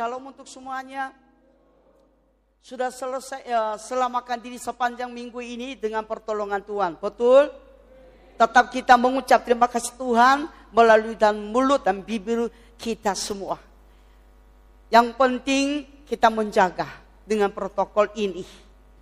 [0.00, 1.12] Shalom untuk semuanya.
[2.64, 6.96] Sudah selesai ya, selamatkan diri sepanjang minggu ini dengan pertolongan Tuhan.
[6.96, 7.52] Betul?
[8.32, 12.48] Tetap kita mengucap terima kasih Tuhan melalui dan mulut dan bibir
[12.80, 13.60] kita semua.
[14.88, 16.88] Yang penting kita menjaga
[17.28, 18.48] dengan protokol ini.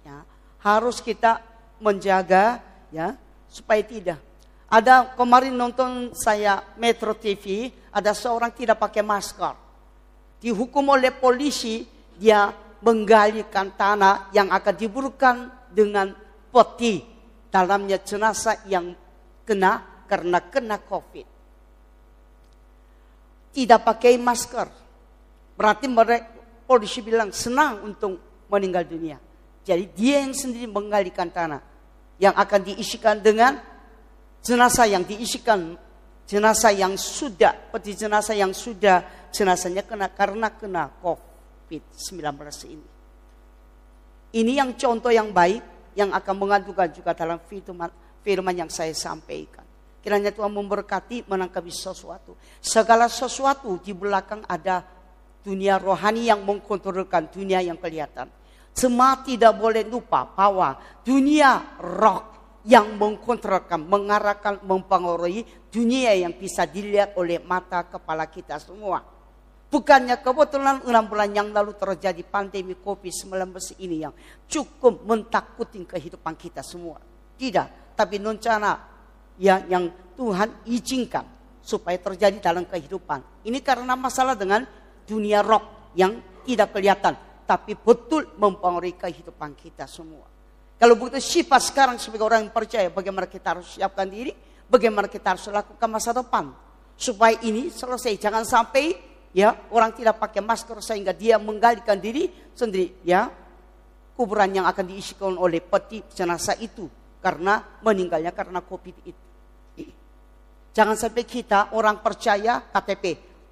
[0.03, 0.27] Ya,
[0.67, 1.39] harus kita
[1.79, 2.59] menjaga
[2.91, 3.15] ya
[3.47, 4.19] supaya tidak.
[4.67, 9.68] Ada kemarin nonton saya Metro TV, ada seorang tidak pakai masker
[10.39, 11.87] dihukum oleh polisi,
[12.19, 12.51] dia
[12.83, 15.37] menggalikan tanah yang akan diburukan
[15.71, 16.15] dengan
[16.51, 17.03] peti
[17.51, 18.95] dalamnya jenazah yang
[19.43, 21.27] kena karena kena COVID.
[23.53, 24.69] Tidak pakai masker.
[25.59, 26.31] Berarti mereka
[26.69, 29.19] polisi bilang senang untuk meninggal dunia.
[29.67, 31.61] Jadi dia yang sendiri menggalikan tanah
[32.23, 33.59] yang akan diisikan dengan
[34.41, 35.77] jenazah yang diisikan
[36.29, 39.01] jenazah yang sudah peti jenazah yang sudah
[39.33, 42.21] jenazahnya kena karena kena COVID-19
[42.69, 42.89] ini.
[44.37, 45.65] Ini yang contoh yang baik
[45.97, 47.89] yang akan mengadukan juga dalam firman,
[48.21, 49.65] firman yang saya sampaikan.
[50.05, 52.37] Kiranya Tuhan memberkati menangkapi sesuatu.
[52.61, 54.85] Segala sesuatu di belakang ada
[55.41, 58.29] dunia rohani yang mengkontrolkan dunia yang kelihatan.
[58.77, 62.38] Semua tidak boleh lupa bahwa dunia roh
[62.69, 69.01] yang mengkontrolkan, mengarahkan, mempengaruhi dunia yang bisa dilihat oleh mata kepala kita semua.
[69.69, 74.13] Bukannya kebetulan enam bulan yang lalu terjadi pandemi COVID-19 ini yang
[74.45, 77.01] cukup mentakutin kehidupan kita semua.
[77.41, 78.77] Tidak, tapi rencana
[79.41, 81.25] ya, yang Tuhan izinkan
[81.65, 83.45] supaya terjadi dalam kehidupan.
[83.49, 84.65] Ini karena masalah dengan
[85.09, 87.17] dunia roh yang tidak kelihatan,
[87.49, 90.38] tapi betul mempengaruhi kehidupan kita semua.
[90.79, 94.31] Kalau begitu sifat sekarang sebagai orang yang percaya, bagaimana kita harus siapkan diri,
[94.71, 96.55] bagaimana kita harus lakukan masa depan.
[96.95, 98.95] Supaya ini selesai, jangan sampai
[99.35, 103.27] ya orang tidak pakai masker sehingga dia menggalikan diri sendiri ya.
[104.15, 106.91] Kuburan yang akan diisikan oleh peti jenazah itu
[107.23, 109.25] karena meninggalnya karena covid itu.
[110.75, 113.05] Jangan sampai kita orang percaya KTP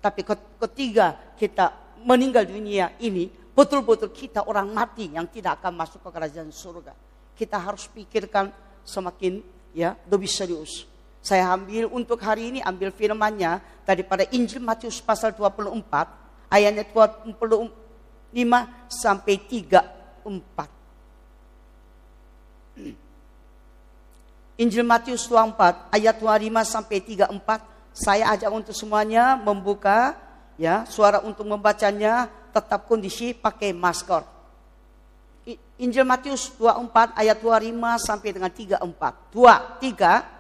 [0.02, 0.22] tapi
[0.62, 6.54] ketiga kita meninggal dunia ini betul-betul kita orang mati yang tidak akan masuk ke kerajaan
[6.54, 7.05] surga
[7.36, 8.48] kita harus pikirkan
[8.82, 9.44] semakin
[9.76, 10.88] ya lebih serius
[11.26, 15.82] saya ambil untuk hari ini ambil firmannya daripada Injil Matius pasal 24
[16.46, 17.66] ayatnya 25
[18.86, 20.22] sampai 34.
[24.62, 27.26] Injil Matius 24 ayat 25 sampai 34
[27.90, 30.14] saya ajak untuk semuanya membuka
[30.54, 34.35] ya suara untuk membacanya tetap kondisi pakai masker.
[35.78, 39.30] Injil Matius 24 ayat 25 sampai dengan 34.
[39.30, 40.36] 2 3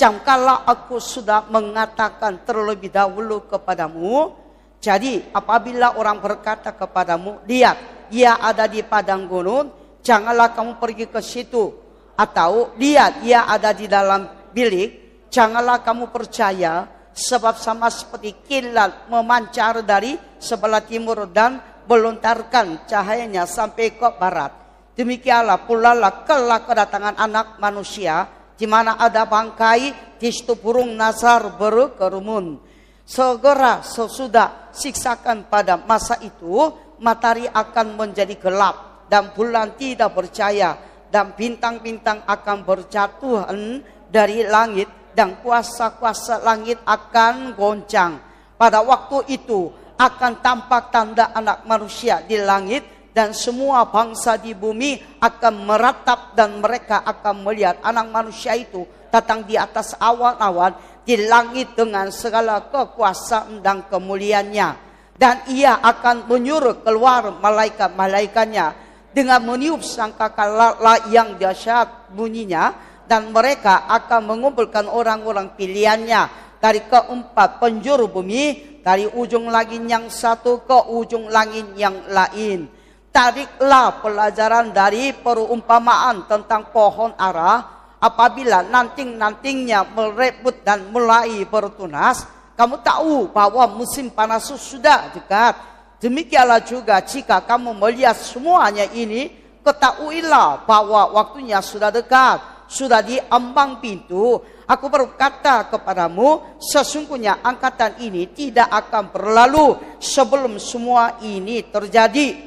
[0.00, 4.32] Jangkalah aku sudah mengatakan terlebih dahulu kepadamu.
[4.80, 9.68] Jadi apabila orang berkata kepadamu, lihat ia ada di padang gunung,
[10.00, 11.76] janganlah kamu pergi ke situ.
[12.16, 14.24] Atau lihat ia ada di dalam
[14.56, 16.88] bilik, janganlah kamu percaya.
[17.12, 24.52] Sebab sama seperti kilat memancar dari sebelah timur dan melontarkan cahayanya sampai ke barat.
[24.98, 28.28] Demikianlah pula lah kelak kedatangan anak manusia
[28.60, 32.60] di mana ada bangkai, di situ burung nazar berkerumun.
[33.08, 36.68] Segera sesudah siksakan pada masa itu,
[37.00, 40.76] matahari akan menjadi gelap dan bulan tidak percaya
[41.08, 44.86] dan bintang-bintang akan berjatuhan dari langit
[45.16, 48.20] dan kuasa-kuasa langit akan goncang.
[48.60, 55.20] Pada waktu itu akan tampak tanda anak manusia di langit dan semua bangsa di bumi
[55.20, 60.72] akan meratap dan mereka akan melihat anak manusia itu datang di atas awan-awan
[61.04, 64.88] di langit dengan segala kekuasaan dan kemuliaannya.
[65.20, 68.72] Dan ia akan menyuruh keluar malaikat-malaikatnya
[69.12, 72.72] dengan meniup sangkakala yang dahsyat bunyinya
[73.04, 76.22] dan mereka akan mengumpulkan orang-orang pilihannya
[76.56, 82.80] dari keempat penjuru bumi dari ujung langit yang satu ke ujung langit yang lain
[83.10, 87.82] Tariklah pelajaran dari perumpamaan tentang pohon ara.
[88.00, 92.24] Apabila nanting-nantingnya merebut dan mulai bertunas,
[92.54, 95.58] kamu tahu bahwa musim panas sudah dekat.
[96.00, 102.40] Demikianlah juga jika kamu melihat semuanya ini, ketahuilah bahwa waktunya sudah dekat,
[102.70, 104.38] sudah di ambang pintu.
[104.70, 112.46] Aku berkata kepadamu, sesungguhnya angkatan ini tidak akan berlalu sebelum semua ini terjadi.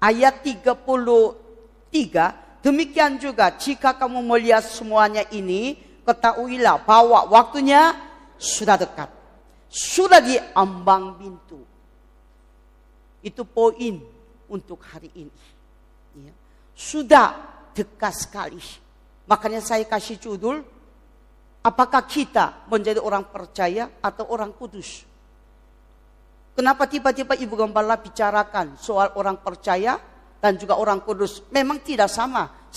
[0.00, 5.76] ayat 33 demikian juga jika kamu melihat semuanya ini
[6.08, 7.92] ketahuilah bahwa waktunya
[8.40, 9.12] sudah dekat.
[9.70, 11.69] Sudah di ambang pintu.
[13.20, 14.00] Itu poin
[14.48, 15.40] untuk hari ini.
[16.16, 16.34] Ya.
[16.72, 17.36] Sudah
[17.76, 18.60] dekat sekali.
[19.28, 20.64] Makanya saya kasih judul,
[21.62, 25.06] apakah kita menjadi orang percaya atau orang kudus?
[26.56, 29.96] Kenapa tiba-tiba Ibu Gembala bicarakan soal orang percaya
[30.42, 31.46] dan juga orang kudus?
[31.54, 32.68] Memang tidak sama.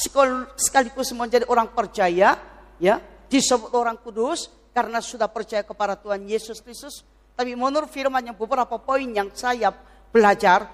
[0.56, 2.38] Sekaligus menjadi orang percaya,
[2.78, 2.96] ya
[3.34, 7.02] disebut orang kudus karena sudah percaya kepada Tuhan Yesus Kristus.
[7.34, 9.74] Tapi menurut firman yang beberapa poin yang saya
[10.14, 10.70] belajar,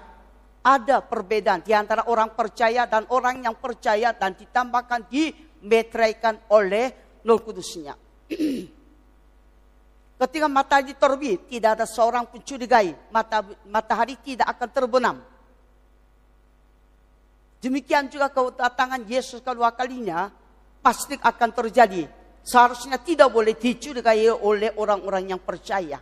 [0.60, 6.92] ada perbedaan di antara orang percaya dan orang yang percaya dan ditambahkan dimetraikan oleh
[7.24, 7.96] Roh Kudusnya.
[10.20, 12.92] Ketika matahari terbit, tidak ada seorang pun curigai.
[13.08, 15.16] Mata, matahari tidak akan terbenam.
[17.64, 20.28] Demikian juga kedatangan Yesus kedua kalinya,
[20.84, 22.04] pasti akan terjadi.
[22.44, 26.00] Seharusnya tidak boleh dicurigai oleh orang-orang yang percaya.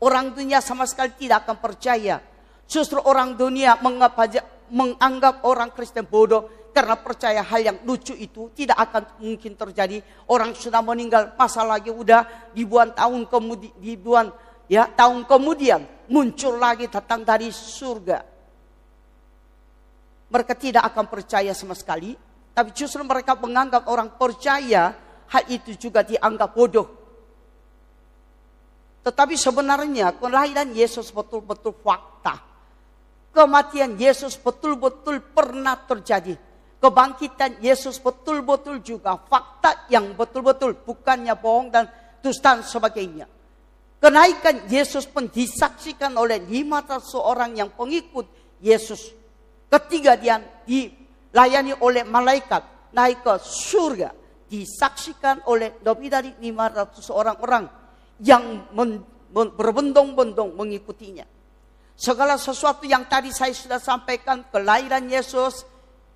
[0.00, 2.20] Orang dunia sama sekali tidak akan percaya.
[2.68, 3.80] Justru orang dunia
[4.68, 10.04] menganggap orang Kristen bodoh karena percaya hal yang lucu itu tidak akan mungkin terjadi.
[10.28, 14.28] Orang sudah meninggal, masa lagi udah ribuan tahun kemudian, ribuan
[14.68, 15.80] ya tahun kemudian
[16.12, 18.20] muncul lagi datang dari surga.
[20.28, 22.12] Mereka tidak akan percaya sama sekali,
[22.52, 24.92] tapi justru mereka menganggap orang percaya
[25.32, 26.88] hal itu juga dianggap bodoh.
[29.08, 32.47] Tetapi sebenarnya kelahiran Yesus betul-betul fakta.
[33.30, 36.34] Kematian Yesus betul-betul pernah terjadi
[36.78, 41.90] kebangkitan Yesus betul-betul juga fakta yang betul-betul bukannya bohong dan
[42.22, 43.26] dusta sebagainya.
[43.98, 48.30] Kenaikan Yesus pun disaksikan oleh 500 orang yang pengikut
[48.62, 49.10] Yesus.
[49.66, 54.14] Ketiga dia dilayani oleh malaikat naik ke surga.
[54.48, 57.68] Disaksikan oleh lebih dari 500 orang-orang
[58.22, 58.70] yang
[59.34, 61.26] berbendong-bendong mengikutinya.
[61.98, 65.66] Segala sesuatu yang tadi saya sudah sampaikan, kelahiran Yesus,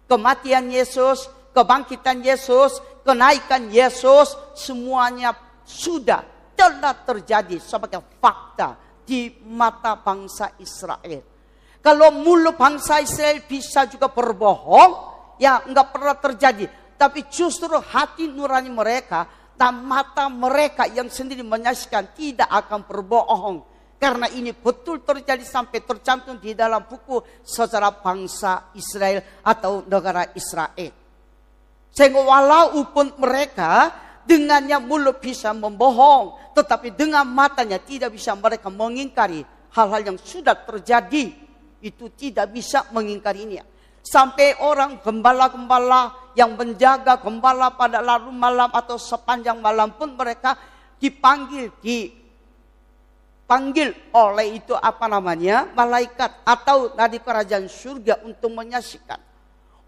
[0.07, 5.35] kematian Yesus, kebangkitan Yesus, kenaikan Yesus, semuanya
[5.67, 6.23] sudah
[6.55, 11.19] telah terjadi sebagai fakta di mata bangsa Israel.
[11.83, 14.91] Kalau mulut bangsa Israel bisa juga berbohong,
[15.43, 16.71] ya nggak pernah terjadi.
[16.95, 19.27] Tapi justru hati nurani mereka
[19.59, 23.72] dan mata mereka yang sendiri menyaksikan tidak akan berbohong
[24.03, 30.91] karena ini betul terjadi sampai tercantum di dalam buku sejarah bangsa Israel atau negara Israel.
[31.95, 33.95] Sehingga walaupun mereka
[34.27, 41.39] dengannya mulut bisa membohong, tetapi dengan matanya tidak bisa mereka mengingkari hal-hal yang sudah terjadi.
[41.79, 43.63] Itu tidak bisa mengingkarinya.
[44.03, 50.59] Sampai orang gembala-gembala yang menjaga gembala pada larut malam atau sepanjang malam pun mereka
[50.99, 52.22] dipanggil, di
[53.53, 59.21] dipanggil oleh itu apa namanya malaikat atau dari kerajaan surga untuk menyaksikan.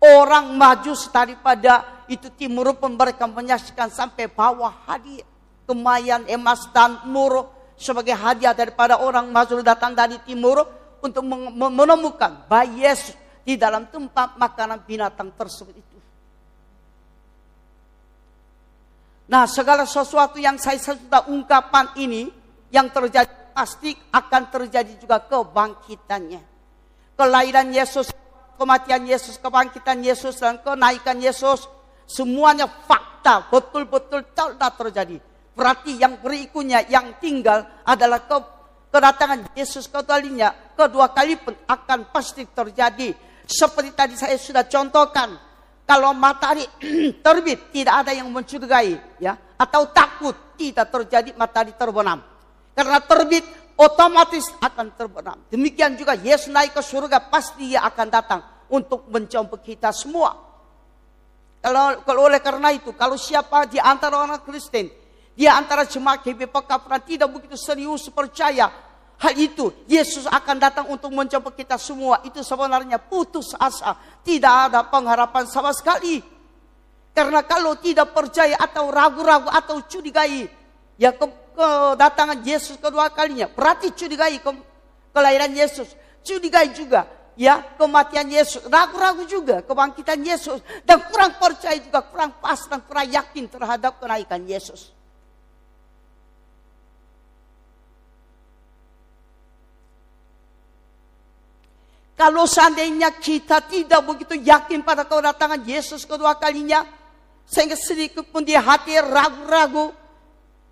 [0.05, 5.25] Orang maju daripada itu timur pun mereka menyaksikan sampai bawah hadiah.
[5.65, 10.61] Kemayan, emas, dan murah sebagai hadiah daripada orang maju datang dari timur
[11.01, 11.25] untuk
[11.57, 13.17] menemukan bayi Yesus
[13.49, 15.97] di dalam tempat makanan binatang tersebut itu.
[19.25, 22.29] Nah segala sesuatu yang saya sudah ungkapan ini
[22.69, 26.43] yang terjadi pasti akan terjadi juga kebangkitannya.
[27.15, 28.11] Kelahiran Yesus,
[28.59, 31.71] kematian Yesus, kebangkitan Yesus, dan kenaikan Yesus.
[32.05, 35.23] Semuanya fakta, betul-betul telah terjadi.
[35.55, 38.37] Berarti yang berikutnya, yang tinggal adalah ke,
[38.91, 40.51] kedatangan Yesus kembalinya.
[40.75, 43.15] Kedua kali pun akan pasti terjadi.
[43.47, 45.39] Seperti tadi saya sudah contohkan.
[45.87, 46.67] Kalau matahari
[47.25, 48.99] terbit, tidak ada yang mencurigai.
[49.23, 52.34] ya Atau takut, tidak terjadi matahari terbenam
[52.75, 53.47] karena terbit
[53.79, 55.39] otomatis akan terbenam.
[55.51, 58.41] Demikian juga Yesus naik ke surga pasti dia akan datang
[58.71, 60.35] untuk menjemput kita semua.
[61.65, 64.93] Kalau, kalau oleh karena itu, kalau siapa di antara orang Kristen,
[65.33, 68.69] di antara jemaat GBP Kapran tidak begitu serius percaya
[69.17, 72.21] hal itu, Yesus akan datang untuk menjemput kita semua.
[72.21, 76.21] Itu sebenarnya putus asa, tidak ada pengharapan sama sekali.
[77.15, 80.51] Karena kalau tidak percaya atau ragu-ragu atau curigai,
[81.01, 81.15] ya
[81.55, 83.49] kedatangan Yesus kedua kalinya.
[83.49, 84.51] Berarti curigai ke,
[85.15, 85.95] kelahiran Yesus.
[86.27, 87.07] Curigai juga
[87.39, 88.67] ya kematian Yesus.
[88.67, 90.61] Ragu-ragu juga kebangkitan Yesus.
[90.83, 94.91] Dan kurang percaya juga, kurang pas dan kurang yakin terhadap kenaikan Yesus.
[102.15, 106.87] Kalau seandainya kita tidak begitu yakin pada kedatangan Yesus kedua kalinya,
[107.45, 109.93] Sehingga sedikit pun di hati ragu-ragu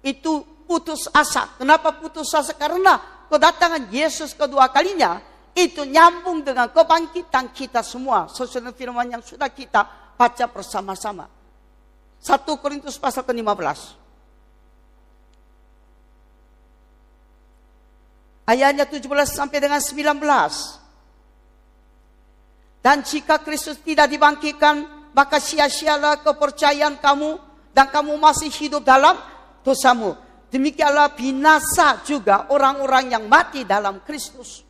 [0.01, 1.55] itu putus asa.
[1.59, 2.55] Kenapa putus asa?
[2.55, 5.21] Karena kedatangan Yesus kedua kalinya
[5.53, 8.29] itu nyambung dengan kebangkitan kita semua.
[8.31, 11.29] Sesuai dengan firman yang sudah kita baca bersama-sama.
[12.23, 13.99] 1 Korintus pasal ke-15.
[18.47, 20.83] Ayatnya 17 sampai dengan 19.
[22.83, 27.39] Dan jika Kristus tidak dibangkitkan, maka sia-sialah kepercayaan kamu
[27.71, 29.15] dan kamu masih hidup dalam
[29.63, 30.19] dosamu.
[30.53, 34.61] Demikianlah binasa juga orang-orang yang mati dalam Kristus.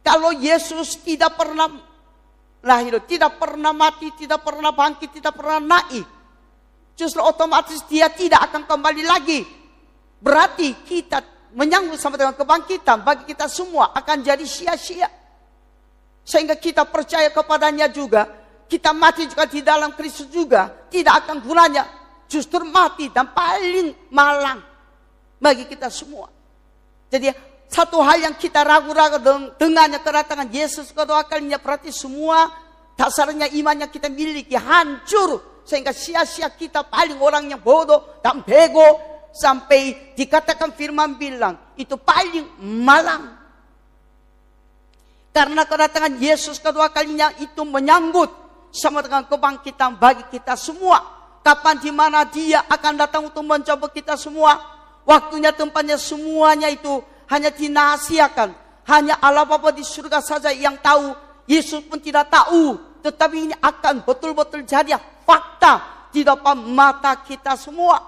[0.00, 1.68] Kalau Yesus tidak pernah
[2.64, 6.08] lahir, tidak pernah mati, tidak pernah bangkit, tidak pernah naik,
[6.96, 9.44] justru otomatis dia tidak akan kembali lagi.
[10.24, 11.20] Berarti kita
[11.52, 15.10] menyambut sama dengan kebangkitan bagi kita semua akan jadi sia-sia.
[16.24, 18.24] Sehingga kita percaya kepadanya juga,
[18.72, 22.01] kita mati juga di dalam Kristus juga, tidak akan gunanya.
[22.32, 24.64] Justru mati dan paling malang
[25.36, 26.32] bagi kita semua.
[27.12, 27.28] Jadi
[27.68, 29.20] satu hal yang kita ragu-ragu
[29.60, 32.48] dengannya kedatangan Yesus kedua kalinya berarti semua
[32.96, 38.96] dasarnya iman yang kita miliki hancur sehingga sia-sia kita paling orang yang bodoh dan bego
[39.32, 43.40] sampai dikatakan firman bilang itu paling malang.
[45.32, 48.28] Karena kedatangan Yesus kedua kalinya itu menyambut
[48.72, 51.21] sama dengan kebangkitan bagi kita semua.
[51.42, 54.62] Kapan di mana dia akan datang untuk mencoba kita semua.
[55.02, 58.54] Waktunya tempatnya semuanya itu hanya dinahasiakan.
[58.86, 61.14] Hanya Allah Bapa di surga saja yang tahu.
[61.50, 62.78] Yesus pun tidak tahu.
[63.02, 64.94] Tetapi ini akan betul-betul jadi
[65.26, 67.98] fakta di depan mata kita semua.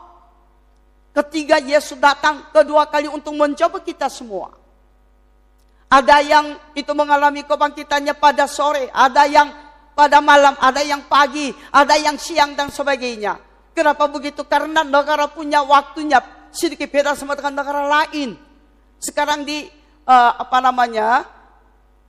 [1.15, 4.51] Ketiga Yesus datang kedua kali untuk mencoba kita semua.
[5.91, 9.47] Ada yang itu mengalami kebangkitannya pada sore, ada yang
[9.95, 13.39] pada malam, ada yang pagi, ada yang siang dan sebagainya.
[13.75, 14.43] Kenapa begitu?
[14.47, 16.19] Karena negara punya waktunya
[16.55, 18.39] sedikit beda sama dengan negara lain.
[19.03, 19.67] Sekarang di
[20.07, 21.27] uh, apa namanya?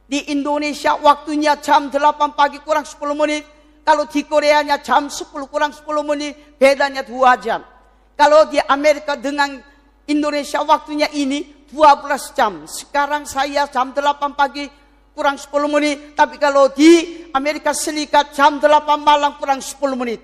[0.05, 3.43] Di Indonesia waktunya jam 8 pagi kurang 10 menit.
[3.81, 7.65] Kalau di Koreanya jam 10 kurang 10 menit, bedanya 2 jam.
[8.13, 9.57] Kalau di Amerika dengan
[10.05, 12.69] Indonesia waktunya ini 12 jam.
[12.69, 14.69] Sekarang saya jam 8 pagi
[15.15, 15.97] kurang 10 menit.
[16.13, 18.67] Tapi kalau di Amerika Serikat jam 8
[18.99, 20.21] malam kurang 10 menit.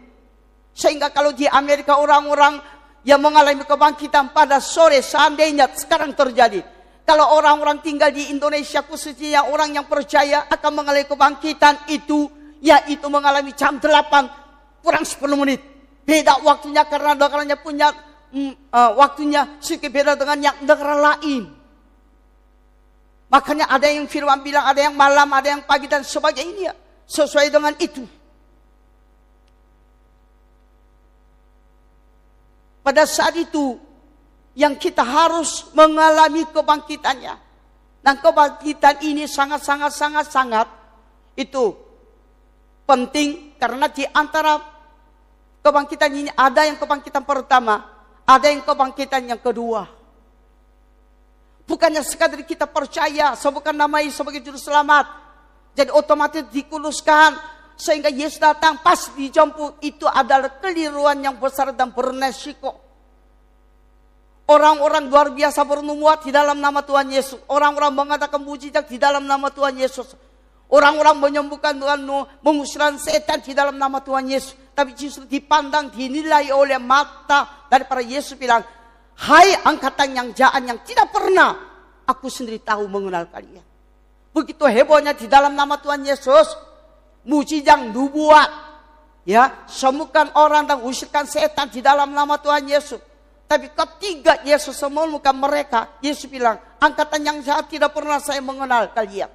[0.75, 2.59] Sehingga kalau di Amerika orang-orang
[3.07, 6.61] yang mengalami kebangkitan pada sore seandainya sekarang terjadi.
[7.01, 12.29] Kalau orang-orang tinggal di Indonesia khususnya orang yang percaya akan mengalami kebangkitan itu
[12.61, 15.59] yaitu mengalami jam 8 kurang 10 menit.
[16.05, 17.89] Beda waktunya karena negaranya punya
[18.71, 21.60] uh, waktunya sedikit beda dengan yang negara lain.
[23.31, 26.75] Makanya ada yang firman bilang, ada yang malam, ada yang pagi dan sebagainya.
[27.07, 28.03] Sesuai dengan itu.
[32.83, 33.79] Pada saat itu,
[34.51, 37.35] yang kita harus mengalami kebangkitannya.
[38.03, 40.67] Dan kebangkitan ini sangat-sangat-sangat-sangat
[41.37, 41.77] itu
[42.83, 44.71] penting karena di antara
[45.61, 47.85] Kebangkitan ini ada yang kebangkitan pertama,
[48.25, 50.00] ada yang kebangkitan yang kedua.
[51.71, 55.07] Bukannya sekadar kita percaya sebukan nama Yesus sebagai juru selamat.
[55.71, 57.39] Jadi otomatis dikuluskan
[57.79, 62.75] sehingga Yesus datang pas dijemput itu adalah keliruan yang besar dan bernesiko.
[64.51, 67.39] Orang-orang luar biasa bernubuat di dalam nama Tuhan Yesus.
[67.47, 70.11] Orang-orang mengatakan mujizat di dalam nama Tuhan Yesus.
[70.67, 72.03] Orang-orang menyembuhkan Tuhan,
[72.43, 78.39] mengusirkan setan di dalam nama Tuhan Yesus tapi justru dipandang, dinilai oleh mata daripada Yesus
[78.39, 78.63] bilang,
[79.17, 81.57] Hai angkatan yang jahat yang tidak pernah
[82.07, 83.63] aku sendiri tahu mengenal kalian.
[84.31, 86.55] Begitu hebohnya di dalam nama Tuhan Yesus,
[87.27, 88.49] mujizat nubuat,
[89.27, 92.99] ya, sembuhkan orang dan usirkan setan di dalam nama Tuhan Yesus.
[93.51, 99.27] Tapi ketiga Yesus sembuhkan mereka, Yesus bilang, angkatan yang jahat tidak pernah saya mengenal kalian.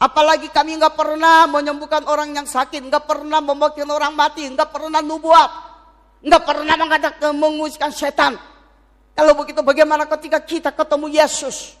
[0.00, 4.98] Apalagi kami nggak pernah menyembuhkan orang yang sakit, nggak pernah membagikan orang mati, nggak pernah
[5.04, 5.69] nubuat,
[6.20, 8.36] nggak pernah mengadakan mengusirkan setan.
[9.16, 11.76] Kalau begitu bagaimana ketika kita ketemu Yesus?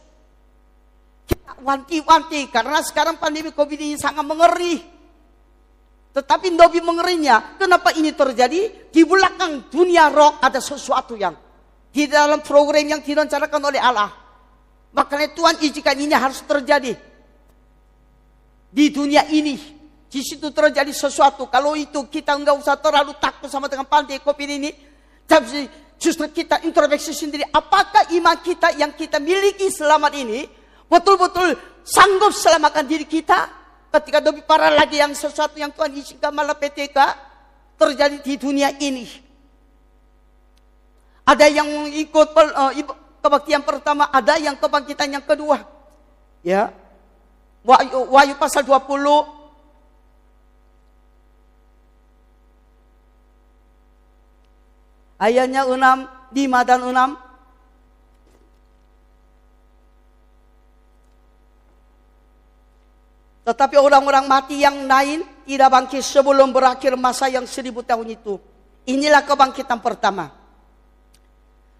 [1.24, 4.82] Kita wanti-wanti karena sekarang pandemi COVID ini sangat mengeri.
[6.10, 8.90] Tetapi lebih mengerinya, kenapa ini terjadi?
[8.90, 11.38] Di belakang dunia roh ada sesuatu yang
[11.94, 14.10] di dalam program yang direncanakan oleh Allah.
[14.90, 16.98] Makanya Tuhan izinkan ini harus terjadi
[18.70, 19.79] di dunia ini.
[20.10, 21.46] Di situ terjadi sesuatu.
[21.46, 24.74] Kalau itu kita nggak usah terlalu takut sama dengan pandai kopi ini.
[25.22, 25.70] Tapi
[26.02, 27.46] justru kita introspeksi sendiri.
[27.46, 30.50] Apakah iman kita yang kita miliki selamat ini
[30.90, 31.54] betul-betul
[31.86, 33.62] sanggup selamatkan diri kita?
[33.94, 37.30] Ketika lebih parah lagi yang sesuatu yang Tuhan izinkan malah PTK.
[37.80, 39.08] terjadi di dunia ini.
[41.24, 42.76] Ada yang ikut uh,
[43.24, 45.64] kebaktian pertama, ada yang kebangkitan yang kedua.
[46.44, 46.76] Ya.
[47.64, 49.39] Wahyu pasal 20
[55.20, 55.76] ayatnya 6,
[56.32, 57.30] 5 dan 6
[63.40, 68.38] Tetapi orang-orang mati yang lain tidak bangkit sebelum berakhir masa yang seribu tahun itu.
[68.86, 70.30] Inilah kebangkitan pertama.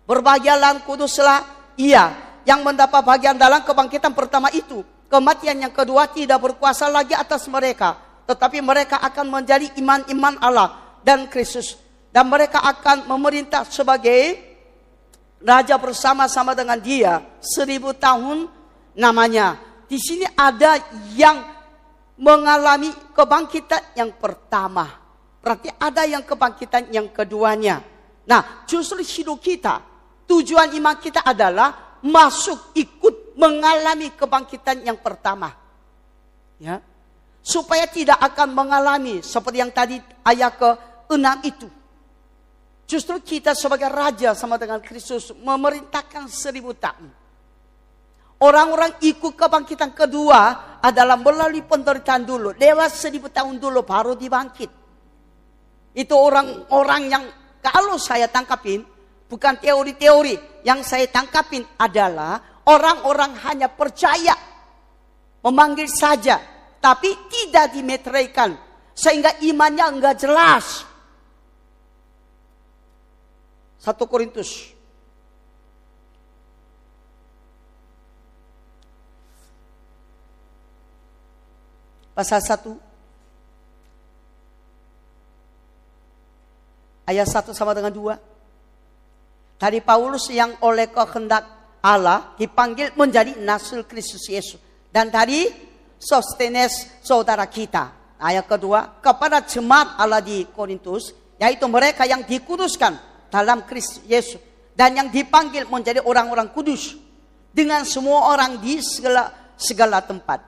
[0.03, 1.47] Berbahagialah kuduslah
[1.79, 2.11] ia
[2.43, 4.83] yang mendapat bagian dalam kebangkitan pertama itu.
[5.07, 8.03] Kematian yang kedua tidak berkuasa lagi atas mereka.
[8.27, 11.79] Tetapi mereka akan menjadi iman-iman Allah dan Kristus.
[12.11, 14.51] Dan mereka akan memerintah sebagai
[15.41, 18.51] raja bersama-sama dengan dia seribu tahun
[18.99, 19.57] namanya.
[19.87, 20.79] Di sini ada
[21.15, 21.43] yang
[22.21, 24.87] mengalami kebangkitan yang pertama.
[25.41, 27.81] Berarti ada yang kebangkitan yang keduanya.
[28.29, 29.81] Nah, justru hidup kita,
[30.29, 35.57] tujuan iman kita adalah masuk ikut mengalami kebangkitan yang pertama.
[36.61, 36.85] Ya.
[37.41, 41.69] Supaya tidak akan mengalami seperti yang tadi ayat ke-6 itu.
[42.91, 47.07] Justru kita sebagai raja sama dengan Kristus memerintahkan seribu tahun.
[48.43, 52.51] Orang-orang ikut kebangkitan kedua adalah melalui penderitaan dulu.
[52.59, 54.71] Lewat seribu tahun dulu baru dibangkit.
[55.95, 57.25] Itu orang-orang yang
[57.63, 58.83] kalau saya tangkapin,
[59.31, 60.67] bukan teori-teori.
[60.67, 64.35] Yang saya tangkapin adalah orang-orang hanya percaya.
[65.47, 66.43] Memanggil saja.
[66.83, 68.51] Tapi tidak dimeteraikan.
[68.99, 70.90] Sehingga imannya enggak jelas.
[73.81, 74.77] Satu Korintus
[82.13, 82.77] pasal 1
[87.09, 88.21] ayat 1 sama dengan 2.
[89.57, 91.49] Tadi Paulus yang oleh kehendak
[91.81, 94.61] Allah dipanggil menjadi nasul Kristus Yesus.
[94.93, 95.49] Dan tadi
[95.97, 98.17] Sostenes saudara kita.
[98.21, 104.43] Ayat kedua, kepada jemaat Allah di Korintus, yaitu mereka yang dikuduskan dalam Kristus Yesus.
[104.75, 106.99] Dan yang dipanggil menjadi orang-orang kudus.
[107.51, 110.39] Dengan semua orang di segala, segala tempat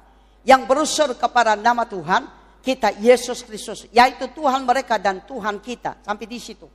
[0.46, 2.26] yang berusaha kepada nama Tuhan
[2.62, 5.98] kita Yesus Kristus, yaitu Tuhan mereka dan Tuhan kita.
[6.06, 6.70] Sampai di situ.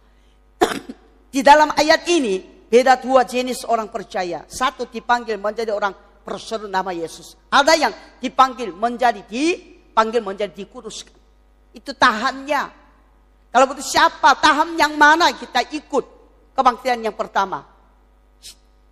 [1.34, 4.44] di dalam ayat ini beda dua jenis orang percaya.
[4.52, 5.96] Satu dipanggil menjadi orang
[6.28, 7.40] berseru nama Yesus.
[7.48, 11.16] Ada yang dipanggil menjadi dipanggil menjadi dikuduskan.
[11.72, 12.87] Itu tahannya.
[13.58, 16.06] Kalau begitu siapa tahap yang mana kita ikut
[16.54, 17.66] kebangkitan yang pertama.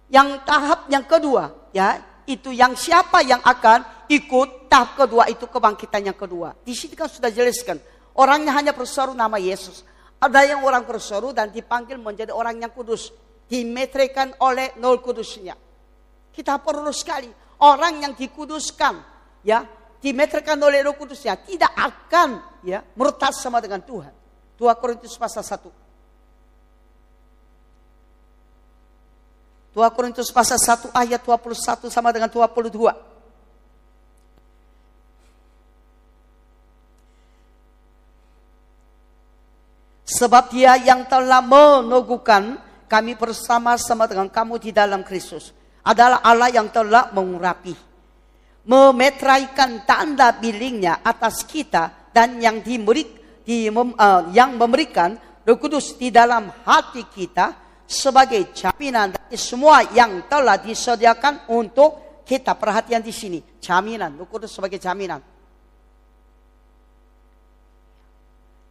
[0.09, 6.09] Yang tahap yang kedua ya itu yang siapa yang akan ikut tahap kedua itu kebangkitan
[6.09, 6.57] yang kedua.
[6.65, 7.77] Di sini kan sudah jelaskan.
[8.17, 9.85] Orangnya hanya berseru nama Yesus.
[10.17, 13.13] Ada yang orang berseru dan dipanggil menjadi orang yang kudus.
[13.45, 15.53] Dimetrikan oleh nol kudusnya.
[16.33, 17.29] Kita perlu sekali.
[17.61, 18.97] Orang yang dikuduskan.
[19.45, 19.61] ya
[20.01, 21.37] Dimetrikan oleh roh kudusnya.
[21.37, 24.24] Tidak akan ya murtad sama dengan Tuhan.
[24.55, 25.67] 2 Korintus pasal 1.
[29.75, 32.95] 2 Korintus pasal 1 ayat 21 sama dengan 22.
[40.05, 42.55] Sebab dia yang telah meneguhkan
[42.87, 45.51] kami bersama-sama dengan kamu di dalam Kristus.
[45.83, 47.75] Adalah Allah yang telah mengurapi.
[48.65, 53.14] Memetraikan tanda bilingnya atas kita dan yang diberi,
[53.45, 57.53] di, uh, yang memberikan Roh Kudus di dalam hati kita
[57.85, 62.57] sebagai jaminan dari semua yang telah disediakan untuk kita.
[62.57, 64.17] Perhatian di sini, jaminan.
[64.17, 65.21] Roh Kudus sebagai jaminan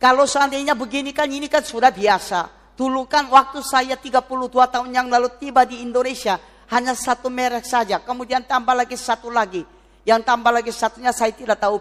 [0.04, 2.52] Kalau seandainya begini kan ini kan sudah biasa.
[2.76, 6.36] Dulu kan waktu saya 32 tahun yang lalu tiba di Indonesia
[6.68, 8.04] hanya satu merek saja.
[8.04, 9.64] Kemudian tambah lagi satu lagi.
[10.04, 11.80] Yang tambah lagi satunya saya tidak tahu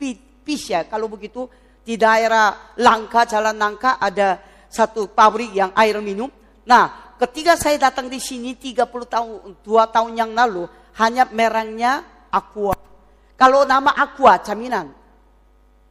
[0.00, 0.88] pis ya.
[0.88, 1.44] Kalau begitu
[1.88, 4.36] di daerah Langka, Jalan Langka ada
[4.68, 6.28] satu pabrik yang air minum.
[6.68, 10.68] Nah, ketika saya datang di sini 30 tahun, 2 tahun yang lalu
[11.00, 12.76] hanya merangnya Aqua.
[13.40, 14.92] Kalau nama Aqua jaminan.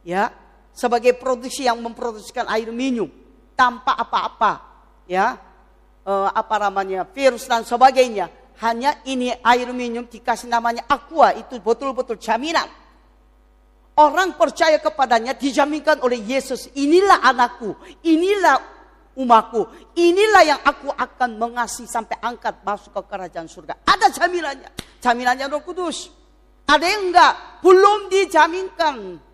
[0.06, 0.30] Ya,
[0.70, 3.10] sebagai produksi yang memproduksikan air minum
[3.58, 4.62] tanpa apa-apa
[5.10, 5.34] ya
[6.06, 8.30] e, apa namanya virus dan sebagainya
[8.62, 12.70] hanya ini air minum dikasih namanya aqua itu betul-betul jaminan
[13.98, 17.74] orang percaya kepadanya dijaminkan oleh Yesus inilah anakku
[18.06, 18.58] inilah
[19.18, 19.66] umatku
[19.98, 24.70] inilah yang aku akan mengasihi sampai angkat masuk ke kerajaan surga ada jaminannya
[25.02, 26.14] jaminannya Roh Kudus
[26.68, 29.28] ada yang enggak belum dijaminkan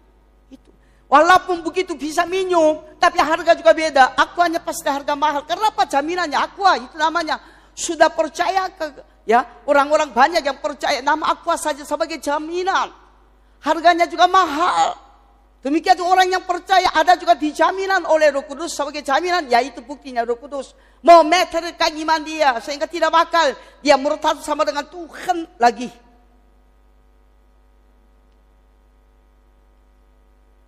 [1.05, 4.19] Walaupun begitu bisa minum, tapi harga juga beda.
[4.19, 5.45] Aquanya pasti harga mahal.
[5.47, 6.81] Kenapa jaminannya aqua?
[6.81, 7.39] Itu namanya
[7.71, 13.04] sudah percaya ke ya orang-orang banyak yang percaya nama aqua saja sebagai jaminan.
[13.65, 15.01] Harganya juga mahal.
[15.65, 20.37] Demikian orang yang percaya ada juga dijaminan oleh Roh Kudus sebagai jaminan, yaitu buktinya Roh
[20.37, 25.89] Kudus memeterkan iman dia sehingga tidak bakal dia murtad sama dengan Tuhan lagi.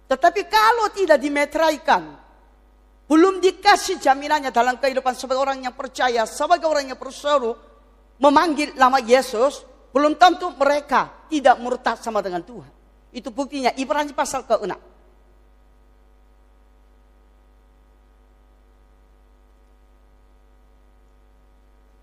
[0.09, 2.17] Tetapi kalau tidak dimeteraikan,
[3.05, 7.53] belum dikasih jaminannya dalam kehidupan sebagai orang yang percaya, sebagai orang yang berseru,
[8.17, 9.61] memanggil nama Yesus,
[9.93, 12.76] belum tentu mereka tidak murtad sama dengan Tuhan.
[13.15, 14.75] Itu buktinya Ibrani pasal ke-6.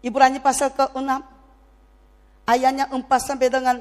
[0.04, 1.12] Ibrani pasal ke-6
[2.44, 3.80] ayatnya 4 sampai dengan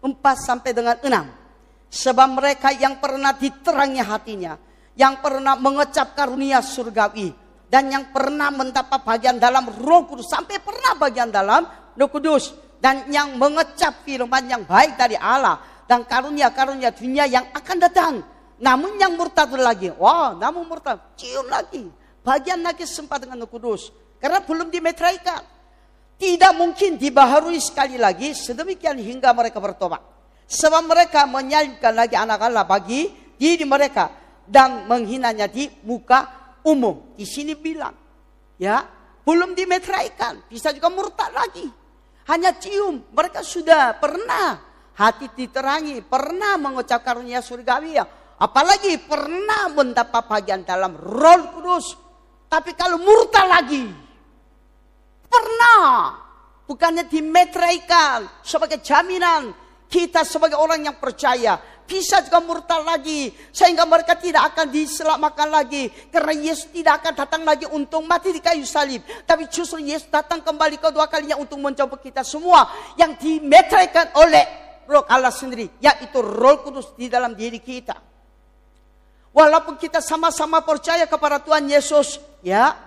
[0.00, 1.92] 4 sampai dengan 6.
[1.92, 4.56] Sebab mereka yang pernah diterangi hatinya,
[4.96, 7.30] yang pernah mengecap karunia surgawi,
[7.70, 11.62] dan yang pernah mendapat bagian dalam roh kudus, sampai pernah bagian dalam
[11.94, 17.76] roh kudus, dan yang mengecap firman yang baik dari Allah, dan karunia-karunia dunia yang akan
[17.78, 18.14] datang.
[18.56, 21.86] Namun yang murtad lagi, wah namun murtad, cium lagi.
[22.26, 23.94] Bagian lagi sempat dengan kudus.
[24.18, 25.44] Karena belum dimetraikan.
[26.16, 30.00] Tidak mungkin dibaharui sekali lagi sedemikian hingga mereka bertobat.
[30.48, 34.08] Sebab mereka menyalibkan lagi anak Allah bagi diri mereka
[34.48, 36.26] dan menghinanya di muka
[36.64, 37.12] umum.
[37.14, 37.92] Di sini bilang,
[38.56, 38.80] ya,
[39.22, 41.68] belum dimetraikan, bisa juga murtad lagi.
[42.26, 44.58] Hanya cium, mereka sudah pernah
[44.98, 48.04] hati diterangi, pernah mengucap karunia surgawi ya.
[48.36, 51.96] Apalagi pernah mendapat bagian dalam roh kudus.
[52.50, 53.86] Tapi kalau murtad lagi,
[55.30, 56.22] pernah.
[56.66, 59.54] Bukannya dimetraikan sebagai jaminan
[59.86, 65.88] kita sebagai orang yang percaya bisa juga murtad lagi sehingga mereka tidak akan diselamatkan lagi
[66.10, 70.42] karena Yesus tidak akan datang lagi untuk mati di kayu salib tapi justru Yesus datang
[70.42, 72.66] kembali kedua kalinya untuk mencoba kita semua
[72.98, 74.44] yang dimetraikan oleh
[74.90, 77.94] Roh Allah sendiri yaitu Roh Kudus di dalam diri kita
[79.30, 82.86] walaupun kita sama-sama percaya kepada Tuhan Yesus ya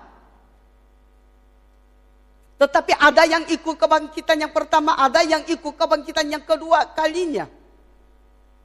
[2.59, 7.47] tetapi ada yang ikut kebangkitan yang pertama, ada yang ikut kebangkitan yang kedua kalinya.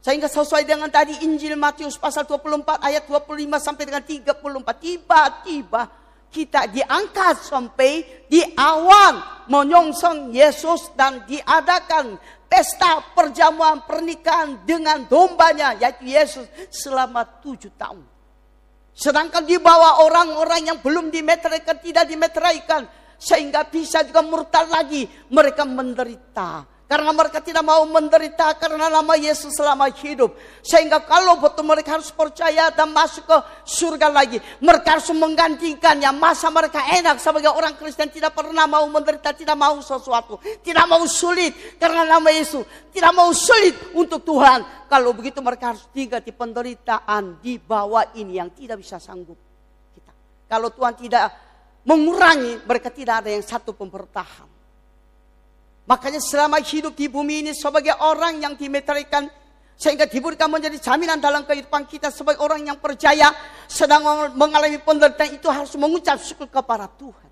[0.05, 4.37] Sehingga sesuai dengan tadi Injil Matius pasal 24 ayat 25 sampai dengan 34.
[4.77, 5.83] Tiba-tiba
[6.29, 16.13] kita diangkat sampai di awan menyongsong Yesus dan diadakan pesta perjamuan pernikahan dengan dombanya yaitu
[16.13, 18.05] Yesus selama tujuh tahun.
[18.93, 22.85] Sedangkan di bawah orang-orang yang belum dimeteraikan, tidak dimeteraikan
[23.17, 25.09] sehingga bisa juga murtad lagi.
[25.33, 26.74] Mereka menderita.
[26.85, 30.37] Karena mereka tidak mau menderita karena nama Yesus selama hidup.
[30.61, 34.37] Sehingga kalau betul mereka harus percaya dan masuk ke surga lagi.
[34.61, 36.13] Mereka harus menggantikannya.
[36.13, 40.37] Masa mereka enak sebagai orang Kristen tidak pernah mau menderita, tidak mau sesuatu.
[40.61, 42.69] Tidak mau sulit karena nama Yesus.
[42.93, 44.85] Tidak mau sulit untuk Tuhan.
[44.85, 49.41] Kalau begitu mereka harus tinggal di penderitaan di bawah ini yang tidak bisa sanggup.
[49.97, 50.13] Kita.
[50.53, 51.33] Kalau Tuhan tidak
[51.89, 54.54] mengurangi, mereka tidak ada yang satu pun bertahan.
[55.85, 59.29] Makanya selama hidup di bumi ini sebagai orang yang dimeterikan
[59.77, 63.29] sehingga diberikan menjadi jaminan dalam kehidupan kita sebagai orang yang percaya
[63.69, 64.01] sedang
[64.33, 67.31] mengalami penderitaan itu harus mengucap syukur kepada Tuhan.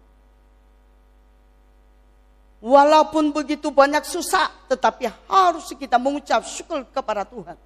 [2.62, 7.58] Walaupun begitu banyak susah, tetapi harus kita mengucap syukur kepada Tuhan.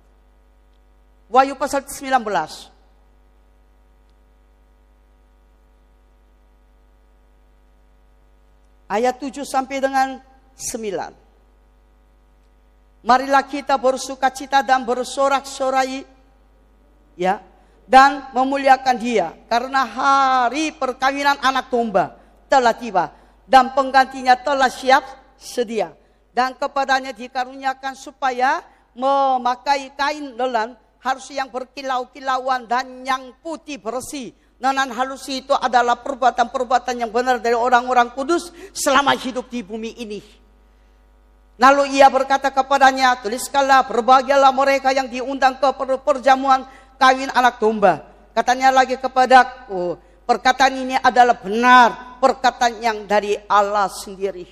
[1.29, 2.23] Wahyu pasal 19.
[8.87, 10.23] ayat 7 sampai dengan
[10.57, 13.05] 9.
[13.07, 16.03] Marilah kita bersuka cita dan bersorak-sorai
[17.15, 17.39] ya
[17.87, 22.19] dan memuliakan dia karena hari perkawinan anak domba
[22.51, 23.15] telah tiba
[23.47, 25.07] dan penggantinya telah siap
[25.39, 25.95] sedia
[26.35, 28.59] dan kepadanya dikaruniakan supaya
[28.91, 36.97] memakai kain lelan harus yang berkilau-kilauan dan yang putih bersih Nanan halus itu adalah perbuatan-perbuatan
[36.97, 40.46] yang benar dari orang-orang kudus selama hidup di bumi ini.
[41.57, 45.73] Lalu ia berkata kepadanya, tuliskanlah berbahagialah mereka yang diundang ke
[46.05, 46.69] perjamuan
[47.01, 48.05] kawin anak domba.
[48.37, 49.97] Katanya lagi kepadaku,
[50.29, 54.45] perkataan ini adalah benar, perkataan yang dari Allah sendiri.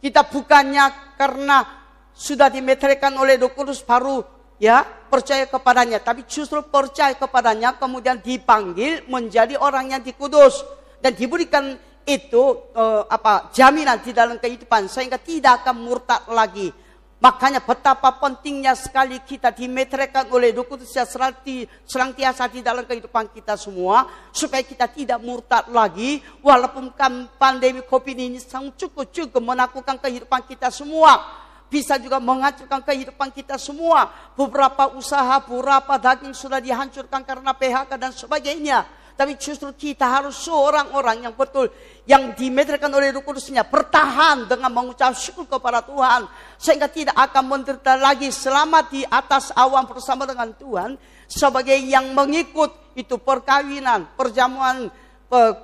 [0.00, 1.84] Kita bukannya karena
[2.16, 4.24] sudah dimetrikan oleh Duh Kudus baru
[4.56, 10.64] ya percaya kepadanya, tapi justru percaya kepadanya kemudian dipanggil menjadi orang yang dikudus
[11.04, 16.70] dan diberikan itu uh, apa jaminan di dalam kehidupan sehingga tidak akan murtad lagi.
[17.16, 24.06] Makanya betapa pentingnya sekali kita dimetrekan oleh Duh Kudus tiasa di dalam kehidupan kita semua.
[24.30, 26.22] Supaya kita tidak murtad lagi.
[26.44, 31.24] Walaupun kan pandemi COVID ini sangat cukup-cukup menakutkan kehidupan kita semua.
[31.66, 34.12] Bisa juga menghancurkan kehidupan kita semua.
[34.36, 38.84] Beberapa usaha, beberapa daging sudah dihancurkan karena PHK dan sebagainya.
[39.16, 41.72] Tapi justru kita harus seorang orang yang betul
[42.04, 46.28] yang dimeterkan oleh Roh Kudusnya bertahan dengan mengucap syukur kepada Tuhan
[46.60, 52.92] sehingga tidak akan menderita lagi selama di atas awan bersama dengan Tuhan sebagai yang mengikut
[52.92, 54.92] itu perkawinan, perjamuan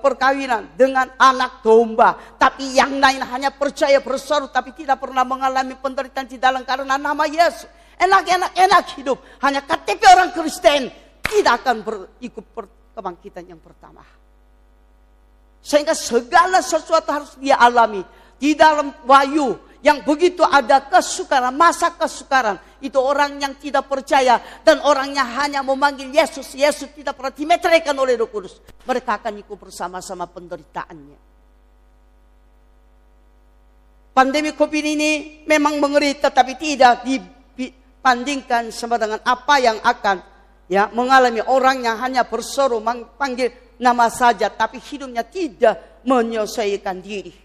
[0.03, 2.19] perkawinan dengan anak domba.
[2.41, 7.25] Tapi yang lain hanya percaya berseru tapi tidak pernah mengalami penderitaan di dalam karena nama
[7.29, 7.69] Yesus.
[8.01, 9.21] Enak-enak enak hidup.
[9.45, 10.91] Hanya KTP orang Kristen
[11.23, 12.45] tidak akan berikut
[12.93, 14.05] kebangkitan yang pertama.
[15.63, 18.03] Sehingga segala sesuatu harus dia alami.
[18.43, 22.59] Di dalam wayu yang begitu ada kesukaran, masa kesukaran.
[22.83, 26.55] Itu orang yang tidak percaya dan orangnya hanya memanggil Yesus.
[26.59, 28.59] Yesus tidak pernah dimeteraikan oleh Roh Kudus.
[28.83, 31.31] Mereka akan ikut bersama-sama penderitaannya.
[34.13, 35.11] Pandemi COVID ini
[35.49, 40.32] memang mengeri tetapi tidak dibandingkan sama dengan apa yang akan
[40.73, 42.81] ya mengalami orang yang hanya berseru
[43.21, 47.37] panggil nama saja tapi hidupnya tidak menyelesaikan diri.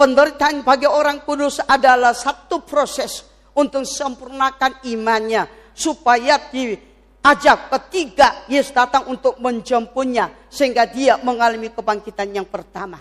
[0.00, 5.44] Penderitaan bagi orang kudus adalah satu proses untuk sempurnakan imannya
[5.76, 12.96] supaya diajak ketiga Yesus datang untuk menjemputnya sehingga dia mengalami kebangkitan yang pertama.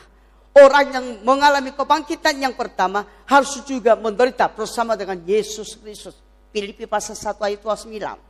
[0.60, 6.20] Orang yang mengalami kebangkitan yang pertama harus juga menderita bersama dengan Yesus Kristus.
[6.52, 8.29] Filipi pasal 1 ayat 29.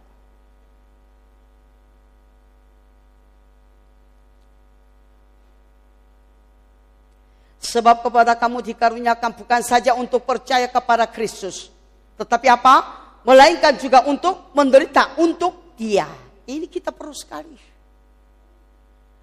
[7.69, 11.69] Sebab kepada kamu dikaruniakan bukan saja untuk percaya kepada Kristus.
[12.17, 12.75] Tetapi apa?
[13.21, 16.10] Melainkan juga untuk menderita untuk dia.
[16.49, 17.53] Ini kita perlu sekali.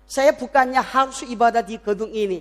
[0.07, 2.39] Saya bukannya harus ibadah di gedung ini.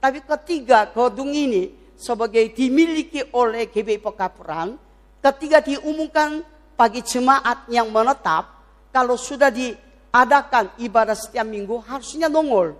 [0.00, 1.68] Tapi ketiga gedung ini
[2.00, 4.80] sebagai dimiliki oleh GBI Pekapuran.
[5.20, 6.40] Ketika diumumkan
[6.80, 8.64] bagi jemaat yang menetap.
[8.92, 12.76] Kalau sudah diadakan ibadah setiap minggu harusnya nongol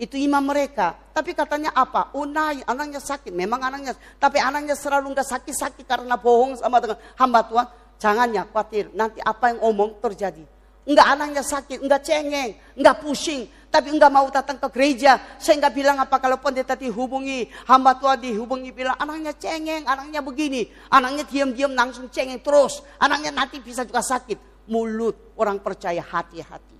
[0.00, 0.96] itu imam mereka.
[1.14, 2.10] Tapi katanya apa?
[2.18, 3.30] Unai, anaknya sakit.
[3.30, 3.94] Memang anaknya.
[4.18, 7.66] Tapi anaknya selalu nggak sakit-sakit karena bohong sama dengan hamba Tuhan.
[8.02, 8.90] Jangannya khawatir.
[8.98, 10.42] Nanti apa yang omong terjadi.
[10.84, 13.48] Enggak anaknya sakit, enggak cengeng, enggak pusing.
[13.72, 15.16] Tapi enggak mau datang ke gereja.
[15.40, 17.48] Saya enggak bilang apa kalau pendeta dihubungi.
[17.64, 20.66] Hamba Tuhan dihubungi bilang anaknya cengeng, anaknya begini.
[20.92, 22.84] Anaknya diam-diam langsung cengeng terus.
[22.98, 24.66] Anaknya nanti bisa juga sakit.
[24.66, 26.76] Mulut orang percaya hati-hati.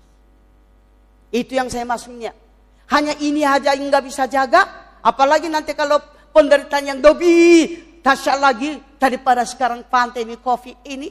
[1.33, 2.44] Itu yang saya maksudnya.
[2.85, 4.65] Hanya ini aja yang nggak bisa jaga.
[5.01, 5.97] Apalagi nanti kalau
[6.29, 11.09] penderitaan yang lebih dahsyat lagi daripada sekarang pandemi covid ini.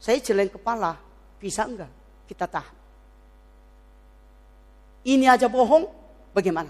[0.00, 0.96] Saya jeleng kepala.
[1.40, 1.88] Bisa enggak
[2.28, 2.76] kita tahan?
[5.08, 5.88] Ini aja bohong,
[6.36, 6.68] bagaimana?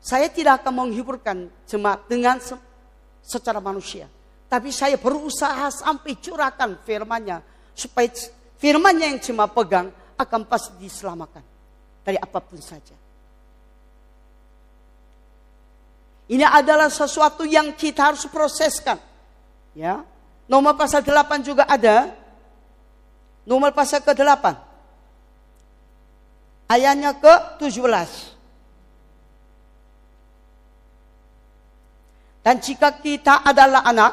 [0.00, 2.40] Saya tidak akan menghiburkan jemaat dengan
[3.20, 4.08] secara manusia.
[4.48, 7.40] Tapi saya berusaha sampai curahkan firmannya.
[7.76, 8.08] Supaya
[8.56, 11.53] firmannya yang cuma pegang akan pasti diselamatkan
[12.04, 12.94] dari apa pun saja.
[16.24, 18.96] Ini adalah sesuatu yang kita harus proseskan.
[19.76, 20.04] Ya.
[20.48, 22.12] Nomor pasal 8 juga ada.
[23.44, 24.56] Nomor pasal ke-8.
[26.68, 28.32] Ayatnya ke-17.
[32.44, 34.12] Dan jika kita adalah anak,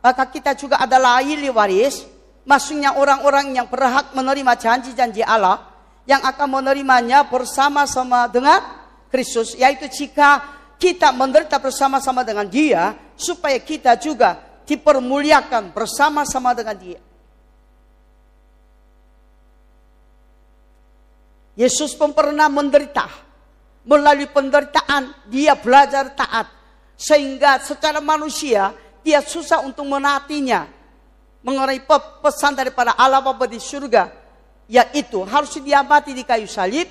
[0.00, 2.04] maka kita juga adalah ahli waris.
[2.44, 5.69] Maksudnya orang-orang yang berhak menerima janji-janji Allah
[6.10, 8.58] yang akan menerimanya bersama-sama dengan
[9.14, 9.54] Kristus.
[9.54, 10.42] Yaitu jika
[10.74, 17.00] kita menderita bersama-sama dengan dia, supaya kita juga dipermuliakan bersama-sama dengan dia.
[21.54, 23.06] Yesus pun pernah menderita.
[23.86, 26.50] Melalui penderitaan, dia belajar taat.
[26.98, 28.74] Sehingga secara manusia,
[29.06, 30.66] dia susah untuk menaatinya.
[31.40, 31.80] Mengenai
[32.20, 34.19] pesan daripada Allah Bapa di surga
[34.70, 36.86] yaitu harus dia mati di kayu salib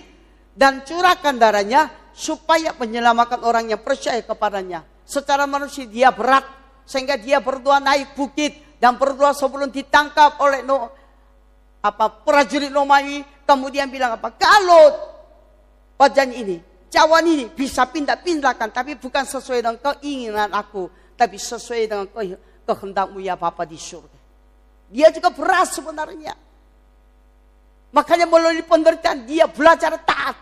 [0.52, 4.84] dan curahkan darahnya supaya menyelamatkan orang yang percaya kepadanya.
[5.08, 6.44] Secara manusia dia berat
[6.84, 8.52] sehingga dia berdoa naik bukit
[8.84, 10.92] dan berdoa sebelum ditangkap oleh no,
[11.80, 15.00] apa prajurit Romawi kemudian bilang apa kalau
[15.96, 16.60] wajan ini
[16.92, 22.08] cawan ini bisa pindah-pindahkan tapi bukan sesuai dengan keinginan aku tapi sesuai dengan
[22.68, 24.20] kehendakmu ya Bapa di surga.
[24.90, 26.49] Dia juga berat sebenarnya.
[27.90, 30.38] Makanya melalui penderitaan dia belajar taat.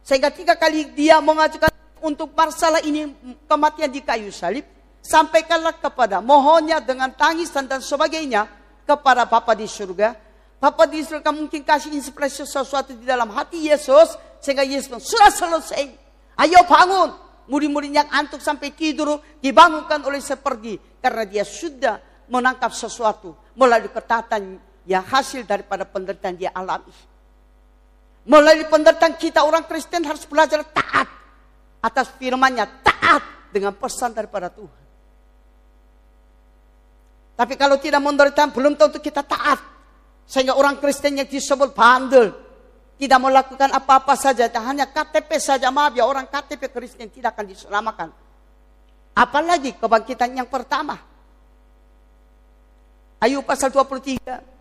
[0.00, 1.68] Sehingga tiga kali dia mengajukan
[2.00, 3.12] untuk masalah ini
[3.44, 4.64] kematian di kayu salib.
[5.00, 8.48] Sampaikanlah kepada mohonnya dengan tangisan dan sebagainya
[8.84, 10.12] kepada Bapa di surga.
[10.60, 14.12] Bapa di surga mungkin kasih inspirasi sesuatu di dalam hati Yesus
[14.44, 15.84] sehingga Yesus sudah selesai.
[16.40, 17.16] Ayo bangun.
[17.50, 21.98] Murid-murid yang antuk sampai tidur dibangunkan oleh seperti karena dia sudah
[22.30, 26.90] menangkap sesuatu melalui ketatan yang hasil daripada penderitaan dia alami.
[28.26, 31.06] Melalui penderitaan kita orang Kristen harus belajar taat
[31.78, 33.22] atas firmannya, taat
[33.54, 34.82] dengan pesan daripada Tuhan.
[37.38, 39.62] Tapi kalau tidak menderita belum tentu kita taat.
[40.28, 42.36] Sehingga orang Kristen yang disebut bandel.
[43.00, 44.44] Tidak melakukan apa-apa saja.
[44.60, 45.72] Hanya KTP saja.
[45.72, 48.08] Maaf ya orang KTP Kristen tidak akan diselamatkan.
[49.16, 51.00] Apalagi kebangkitan yang pertama.
[53.24, 54.59] Ayub pasal 23.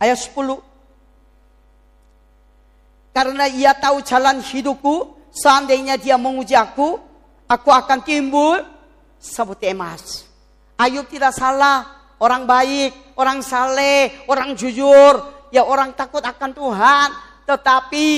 [0.00, 0.64] Ayat 10.
[3.12, 6.96] Karena ia tahu jalan hidupku, seandainya dia menguji aku,
[7.44, 8.64] aku akan timbul
[9.20, 10.24] seperti emas.
[10.80, 11.84] Ayub tidak salah,
[12.16, 15.20] orang baik, orang saleh, orang jujur,
[15.52, 17.08] ya orang takut akan Tuhan.
[17.44, 18.08] Tetapi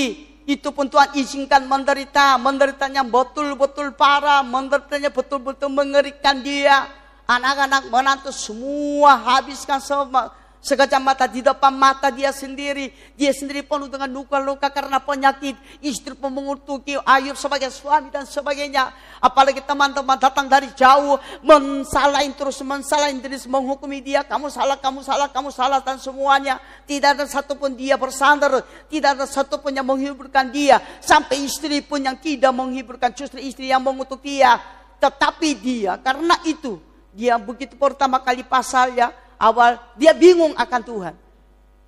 [0.47, 6.87] itu pun Tuhan izinkan menderita, menderitanya betul-betul parah, menderitanya betul-betul mengerikan dia.
[7.27, 12.94] Anak-anak menantu semua habiskan semua Sekejap mata di depan mata dia sendiri.
[13.18, 15.59] Dia sendiri penuh dengan luka-luka karena penyakit.
[15.83, 18.94] Istri pun mengutuki Ayub sebagai suami dan sebagainya.
[19.18, 21.18] Apalagi teman-teman datang dari jauh.
[21.42, 24.22] Mensalahin terus mensalahin terus menghukumi dia.
[24.22, 26.62] Kamu salah, kamu salah, kamu salah dan semuanya.
[26.87, 28.62] Tidak ada satupun dia bersandar.
[28.87, 30.79] Tidak ada satupun yang menghiburkan dia.
[31.03, 33.11] Sampai istri pun yang tidak menghiburkan.
[33.11, 34.62] Justru istri yang mengutuk dia.
[35.03, 36.79] Tetapi dia karena itu.
[37.11, 39.11] Dia begitu pertama kali pasalnya
[39.42, 41.14] awal dia bingung akan Tuhan.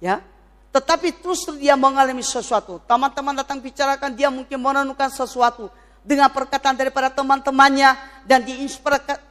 [0.02, 0.18] Ya.
[0.74, 2.82] Tetapi terus dia mengalami sesuatu.
[2.82, 5.70] Teman-teman datang bicarakan dia mungkin menemukan sesuatu
[6.02, 7.94] dengan perkataan daripada teman-temannya
[8.26, 8.42] dan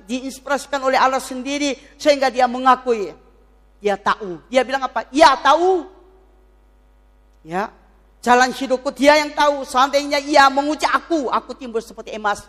[0.08, 3.12] diinspirasikan oleh Allah sendiri sehingga dia mengakui
[3.84, 4.40] dia tahu.
[4.48, 5.04] Dia bilang apa?
[5.12, 5.84] Ya tahu.
[7.44, 7.68] Ya.
[8.24, 9.68] Jalan hidupku dia yang tahu.
[9.68, 12.48] Seandainya ia menguji aku, aku timbul seperti emas.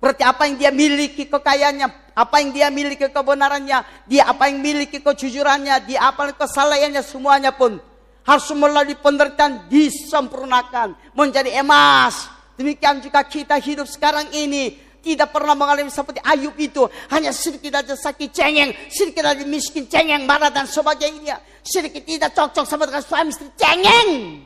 [0.00, 5.04] Berarti apa yang dia miliki kekayaannya, apa yang dia miliki kebenarannya, dia apa yang miliki
[5.04, 7.76] kejujurannya, dia apa yang kesalahannya semuanya pun
[8.24, 12.32] harus melalui penderitaan disempurnakan menjadi emas.
[12.56, 16.84] Demikian juga kita hidup sekarang ini tidak pernah mengalami seperti Ayub itu.
[17.12, 21.40] Hanya sedikit aja sakit cengeng, sedikit aja miskin cengeng, marah dan sebagainya.
[21.60, 24.40] Sedikit tidak cocok sama dengan suami istri cengeng.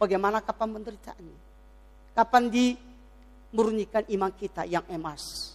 [0.00, 1.36] Bagaimana kapan menderitaannya?
[2.12, 2.76] Kapan di
[3.54, 5.54] murnikan iman kita yang emas.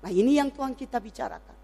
[0.00, 1.56] Nah ini yang Tuhan kita bicarakan.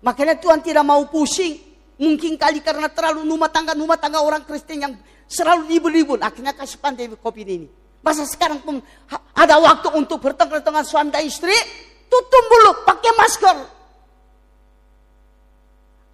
[0.00, 1.60] Makanya Tuhan tidak mau pusing.
[1.96, 4.92] Mungkin kali karena terlalu rumah tangga, rumah tangga orang Kristen yang
[5.28, 6.20] selalu libur-libur.
[6.20, 7.68] Akhirnya kasih pandai kopi ini.
[8.04, 8.78] Masa sekarang pun
[9.34, 11.56] ada waktu untuk bertengkar dengan suami dan istri.
[12.06, 13.56] Tutup mulut, pakai masker.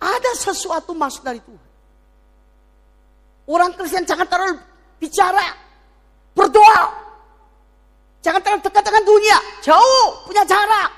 [0.01, 1.69] Ada sesuatu masuk dari Tuhan.
[3.45, 4.72] Orang Kristen jangan terlalu
[5.03, 5.51] bicara,
[6.31, 7.03] berdoa.
[8.23, 9.37] Jangan terlalu dekat dengan dunia,
[9.67, 10.91] jauh punya jarak.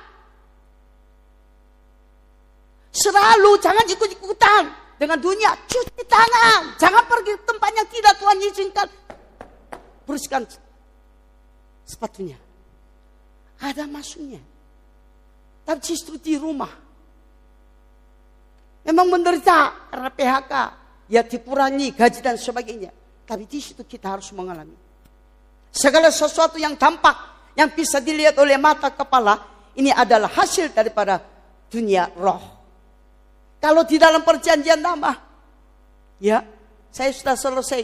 [2.92, 4.62] Selalu jangan ikut-ikutan
[5.00, 6.76] dengan dunia, cuci tangan.
[6.76, 8.88] Jangan pergi ke tempat yang tidak Tuhan izinkan.
[10.04, 10.42] Bersihkan
[11.88, 12.36] sepatunya.
[13.58, 14.44] Ada masuknya.
[15.64, 16.68] Tapi justru di rumah.
[18.84, 20.52] Memang menderita karena PHK.
[21.08, 22.92] Ya dikurangi gaji dan sebagainya.
[23.24, 24.76] Tapi di situ kita harus mengalami.
[25.74, 27.16] Segala sesuatu yang tampak,
[27.56, 29.40] yang bisa dilihat oleh mata kepala,
[29.74, 31.18] ini adalah hasil daripada
[31.66, 32.42] dunia roh.
[33.58, 35.16] Kalau di dalam perjanjian lama,
[36.20, 36.44] ya,
[36.92, 37.82] saya sudah selesai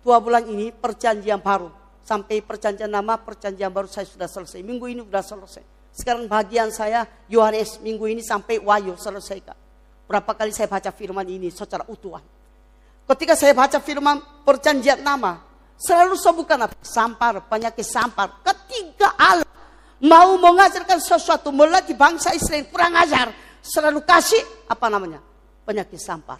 [0.00, 1.68] dua bulan ini perjanjian baru.
[2.00, 4.64] Sampai perjanjian lama, perjanjian baru saya sudah selesai.
[4.64, 5.64] Minggu ini sudah selesai.
[5.90, 9.42] Sekarang bagian saya Yohanes minggu ini sampai Wahyu selesai.
[10.06, 12.22] Berapa kali saya baca firman ini secara utuhan.
[13.10, 15.42] Ketika saya baca firman perjanjian nama,
[15.74, 16.78] selalu sebutkan apa?
[16.78, 18.38] Sampar, penyakit sampar.
[18.46, 19.50] Ketika Allah
[19.98, 23.34] mau mengajarkan sesuatu melatih bangsa Israel kurang ajar,
[23.66, 24.38] selalu kasih
[24.70, 25.18] apa namanya?
[25.66, 26.38] Penyakit sampar.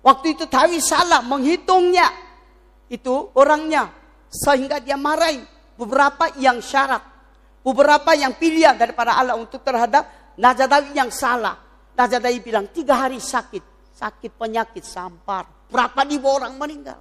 [0.00, 2.08] Waktu itu Dawi salah menghitungnya.
[2.88, 3.92] Itu orangnya.
[4.32, 5.44] Sehingga dia marahi
[5.76, 7.04] beberapa yang syarat.
[7.60, 11.60] Beberapa yang pilihan daripada Allah untuk terhadap Najadawi yang salah.
[11.92, 13.71] Najadawi bilang tiga hari sakit.
[14.02, 15.46] Sakit penyakit sampar.
[15.70, 16.98] Berapa ribu orang meninggal.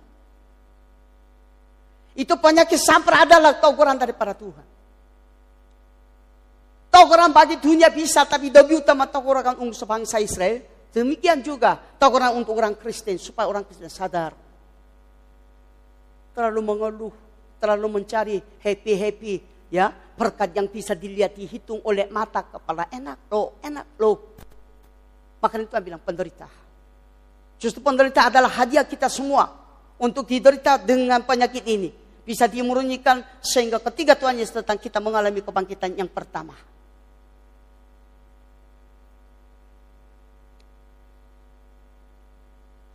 [2.13, 4.67] Itu penyakit sampar adalah teguran daripada Tuhan.
[6.93, 10.61] Teguran bagi dunia bisa, tapi lebih utama teguran untuk sebangsa Israel.
[10.91, 14.35] Demikian juga Tawaran untuk orang Kristen supaya orang Kristen sadar.
[16.35, 17.15] Terlalu mengeluh,
[17.57, 19.33] terlalu mencari happy-happy,
[19.71, 19.89] ya
[20.19, 24.35] berkat yang bisa dilihat dihitung oleh mata kepala enak loh, enak loh.
[25.39, 26.60] Maka itu bilang penderita.
[27.61, 29.45] Justru penderita adalah hadiah kita semua
[30.01, 31.93] untuk diderita dengan penyakit ini.
[32.25, 36.57] Bisa dimurnikan sehingga ketiga Tuhan Yesus datang kita mengalami kebangkitan yang pertama.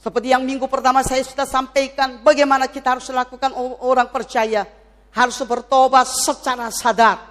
[0.02, 3.54] Seperti yang minggu pertama saya sudah sampaikan bagaimana kita harus lakukan
[3.86, 4.66] orang percaya.
[5.14, 7.22] Harus bertobat secara sadar.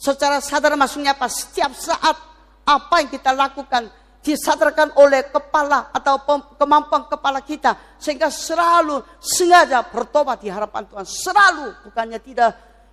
[0.00, 1.28] Secara sadar maksudnya apa?
[1.28, 2.16] Setiap saat
[2.64, 6.22] apa yang kita lakukan disadarkan oleh kepala atau
[6.56, 7.98] kemampuan kepala kita.
[7.98, 11.06] Sehingga selalu sengaja bertobat di hadapan Tuhan.
[11.06, 12.50] Selalu, bukannya tidak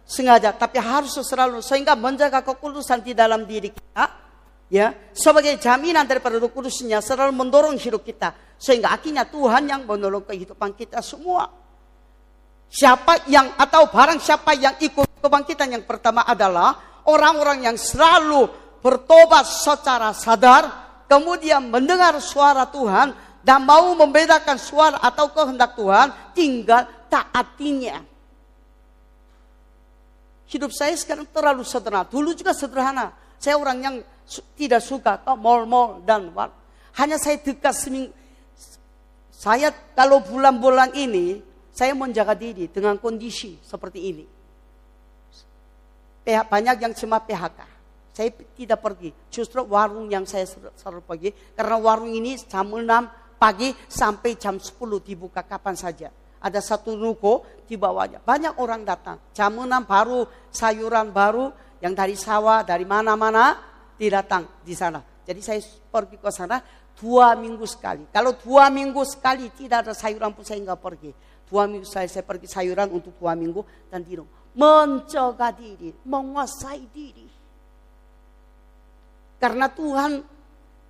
[0.10, 1.62] sengaja, tapi harus selalu.
[1.62, 4.30] Sehingga menjaga kekudusan di dalam diri kita
[4.70, 10.24] ya sebagai jaminan daripada Roh Kudusnya selalu mendorong hidup kita sehingga akhirnya Tuhan yang menolong
[10.30, 11.50] kehidupan kita semua.
[12.70, 18.46] Siapa yang atau barang siapa yang ikut kebangkitan yang pertama adalah orang-orang yang selalu
[18.78, 26.86] bertobat secara sadar, kemudian mendengar suara Tuhan dan mau membedakan suara atau kehendak Tuhan, tinggal
[27.10, 28.06] taatinya.
[30.50, 32.06] Hidup saya sekarang terlalu sederhana.
[32.06, 33.14] Dulu juga sederhana.
[33.42, 33.96] Saya orang yang
[34.54, 36.54] tidak suka ke mall-mall dan war.
[36.98, 38.14] Hanya saya dekat seminggu.
[39.30, 41.40] Saya kalau bulan-bulan ini,
[41.72, 44.26] saya menjaga diri dengan kondisi seperti ini.
[46.28, 47.79] Banyak yang cuma PHK.
[48.20, 49.16] Saya tidak pergi.
[49.32, 50.44] Justru warung yang saya
[50.76, 51.32] selalu pergi.
[51.56, 52.84] Karena warung ini jam 6
[53.40, 56.12] pagi sampai jam 10 dibuka kapan saja.
[56.44, 58.20] Ada satu ruko di bawahnya.
[58.20, 59.24] Banyak orang datang.
[59.32, 61.48] Jam 6 baru sayuran baru
[61.80, 63.56] yang dari sawah, dari mana-mana
[63.96, 65.00] datang di sana.
[65.24, 66.60] Jadi saya pergi ke sana
[67.00, 68.04] dua minggu sekali.
[68.12, 71.12] Kalau dua minggu sekali tidak ada sayuran pun saya nggak pergi.
[71.48, 74.28] Dua minggu saya, saya pergi sayuran untuk dua minggu dan di.
[74.60, 77.29] Menjaga diri, menguasai diri.
[79.40, 80.20] Karena Tuhan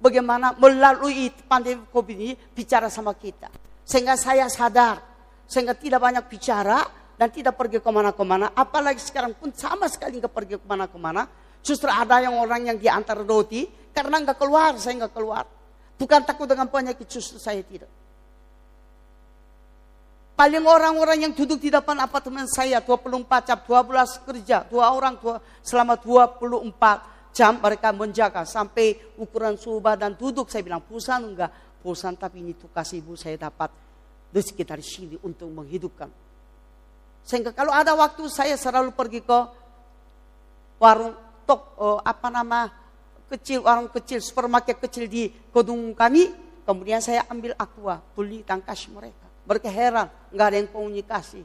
[0.01, 3.47] bagaimana melalui pandemi COVID ini bicara sama kita.
[3.85, 4.99] Sehingga saya sadar,
[5.45, 6.81] sehingga tidak banyak bicara
[7.15, 8.51] dan tidak pergi ke mana-kemana.
[8.57, 13.19] Apalagi sekarang pun sama sekali nggak pergi ke mana-kemana Justru ada yang orang yang diantar
[13.19, 15.43] roti karena nggak keluar, saya nggak keluar.
[15.99, 17.91] Bukan takut dengan penyakit, justru saya tidak.
[20.39, 25.43] Paling orang-orang yang duduk di depan apartemen saya 24 jam, 12 kerja, dua orang dua,
[25.59, 30.49] selama 24 jam mereka menjaga sampai ukuran suhu badan duduk.
[30.49, 31.51] Saya bilang, pusan enggak?
[31.79, 33.71] Pusan tapi ini tugas ibu saya dapat
[34.29, 36.11] di sekitar sini untuk menghidupkan.
[37.23, 39.39] Sehingga kalau ada waktu saya selalu pergi ke
[40.79, 41.13] warung
[41.43, 42.71] tok uh, apa nama
[43.29, 46.31] kecil warung kecil supermarket kecil di Kodung kami
[46.63, 51.41] kemudian saya ambil aqua beli tangkas mereka mereka heran nggak ada yang komunikasi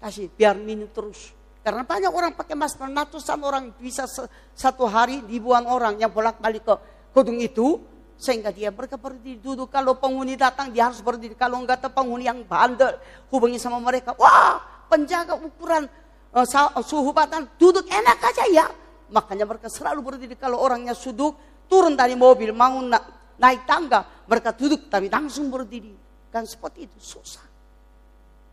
[0.00, 4.08] kasih biar minum terus karena banyak orang pakai masker ratusan orang bisa
[4.56, 6.74] satu hari ribuan orang yang bolak balik ke
[7.10, 7.82] Kodung itu
[8.20, 12.28] sehingga dia mereka berdiri duduk kalau penghuni datang dia harus berdiri kalau enggak ada penghuni
[12.28, 12.96] yang bandel
[13.32, 15.88] hubungi sama mereka wah penjaga ukuran
[16.32, 16.46] uh,
[16.84, 18.66] suhu badan duduk enak aja ya
[19.10, 21.34] Makanya mereka selalu berdiri kalau orangnya suduk,
[21.66, 22.98] turun dari mobil, mau na
[23.42, 25.90] naik tangga, mereka duduk tapi langsung berdiri.
[26.30, 27.42] Kan seperti itu, susah.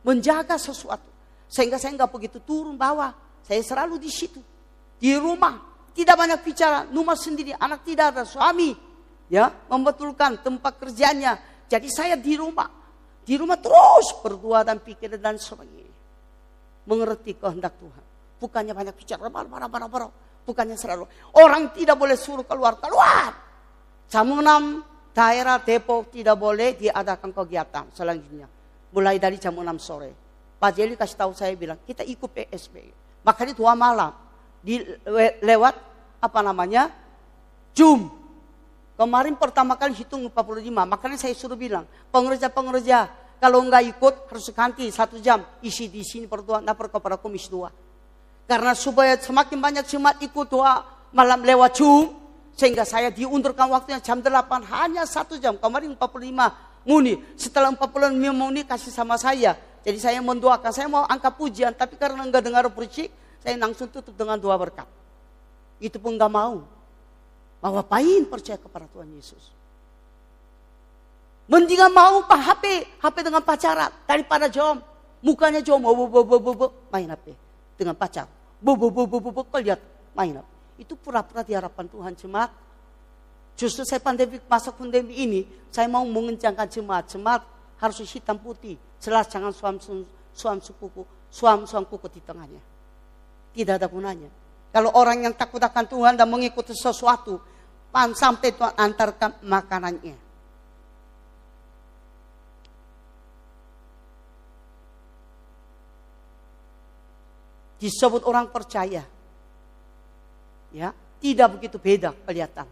[0.01, 1.13] Menjaga sesuatu.
[1.47, 3.15] Sehingga saya nggak begitu turun bawah.
[3.43, 4.39] Saya selalu di situ.
[4.99, 5.55] Di rumah.
[5.95, 6.85] Tidak banyak bicara.
[6.91, 7.55] Rumah sendiri.
[7.55, 8.23] Anak tidak ada.
[8.27, 8.75] Suami.
[9.27, 11.39] Ya, membetulkan tempat kerjanya.
[11.67, 12.67] Jadi saya di rumah.
[13.27, 15.95] Di rumah terus berdua dan pikir dan sebagainya.
[16.87, 18.03] Mengerti kehendak Tuhan.
[18.39, 19.27] Bukannya banyak bicara.
[19.27, 20.11] Marah, marah, marah.
[20.47, 21.03] Bukannya selalu.
[21.35, 23.35] Orang tidak boleh suruh keluar, keluar.
[24.07, 28.47] Jam 6 daerah Depok tidak boleh diadakan kegiatan selanjutnya.
[28.95, 30.26] Mulai dari jam 6 sore.
[30.57, 32.89] Pak Jeli kasih tahu saya bilang, kita ikut PSB.
[33.21, 34.13] Makanya dua malam.
[34.61, 34.81] Di,
[35.45, 35.75] lewat
[36.17, 36.89] apa namanya?
[37.77, 38.09] Zoom.
[38.97, 40.65] Kemarin pertama kali hitung 45.
[40.73, 43.05] Makanya saya suruh bilang, pengerja-pengerja
[43.37, 47.69] kalau enggak ikut harus ganti satu jam isi di sini pertuan lapor kepada komisi dua.
[48.49, 50.81] Karena supaya semakin banyak jemaat ikut doa
[51.13, 52.25] malam lewat Zoom.
[52.57, 54.33] Sehingga saya diundurkan waktunya jam 8
[54.73, 55.61] hanya satu jam.
[55.61, 57.21] Kemarin 45 muni.
[57.37, 59.53] Setelah 45 muni kasih sama saya.
[59.83, 60.71] Jadi saya mendoakan.
[60.71, 61.73] Saya mau angkat pujian.
[61.75, 63.11] Tapi karena enggak dengar berisik.
[63.41, 64.87] Saya langsung tutup dengan doa berkat.
[65.77, 66.63] Itu pun enggak mau.
[67.57, 69.53] Mau apain percaya kepada Tuhan Yesus.
[71.47, 72.63] Mendingan mau pak HP.
[73.01, 73.91] HP dengan pacaran.
[74.07, 74.81] Daripada jom.
[75.21, 75.81] Mukanya jom.
[76.89, 77.33] Main HP.
[77.77, 79.81] Dengan pacar bu bu bu bu bu, bu kau lihat
[80.17, 80.41] main
[80.77, 82.53] Itu pura-pura di harapan Tuhan jemaat.
[83.57, 85.41] Justru saya pandemi masa pandemi ini,
[85.73, 87.09] saya mau mengencangkan jemaat.
[87.09, 87.41] Jemaat
[87.81, 88.77] harus hitam putih.
[88.97, 89.77] Jelas jangan suam
[90.33, 92.61] suam kuku, suam suam kuku di tengahnya.
[93.53, 94.29] Tidak ada gunanya.
[94.73, 97.41] Kalau orang yang takut akan Tuhan dan mengikuti sesuatu,
[97.89, 100.17] pan sampai Tuhan antarkan makanannya.
[107.77, 109.05] Disebut orang percaya.
[110.73, 110.89] Ya,
[111.21, 112.65] tidak begitu beda kelihatan.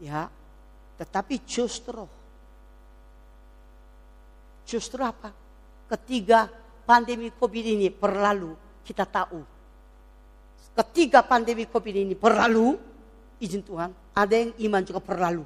[0.00, 0.32] Ya,
[0.96, 2.08] tetapi justru
[4.70, 5.34] justru apa?
[5.90, 6.46] Ketiga
[6.86, 8.54] pandemi Covid ini berlalu,
[8.86, 9.42] kita tahu.
[10.78, 12.78] Ketika pandemi Covid ini berlalu,
[13.42, 15.42] izin Tuhan, ada yang iman juga berlalu.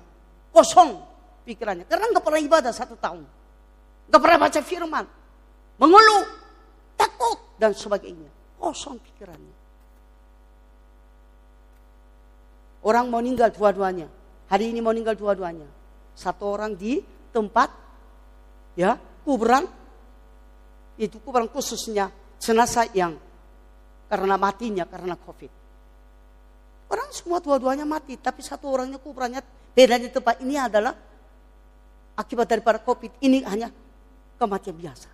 [0.53, 1.01] Kosong
[1.49, 1.89] pikirannya.
[1.89, 3.25] Karena nggak pernah ibadah satu tahun.
[4.13, 5.05] Nggak pernah baca firman.
[5.81, 6.25] Mengeluh,
[6.95, 8.29] takut, dan sebagainya.
[8.61, 9.57] Kosong pikirannya.
[12.85, 14.13] Orang mau meninggal dua-duanya.
[14.53, 15.65] Hari ini mau meninggal dua-duanya.
[16.13, 17.01] Satu orang di
[17.33, 17.73] tempat
[18.77, 19.65] ya kuburan
[21.01, 23.19] itu kuburan khususnya jenazah yang
[24.07, 25.51] karena matinya karena covid.
[26.87, 29.43] Orang semua dua-duanya mati, tapi satu orangnya kuburannya
[29.75, 30.95] di tempat ini adalah
[32.15, 33.19] akibat daripada covid.
[33.19, 33.73] Ini hanya
[34.39, 35.09] kematian biasa.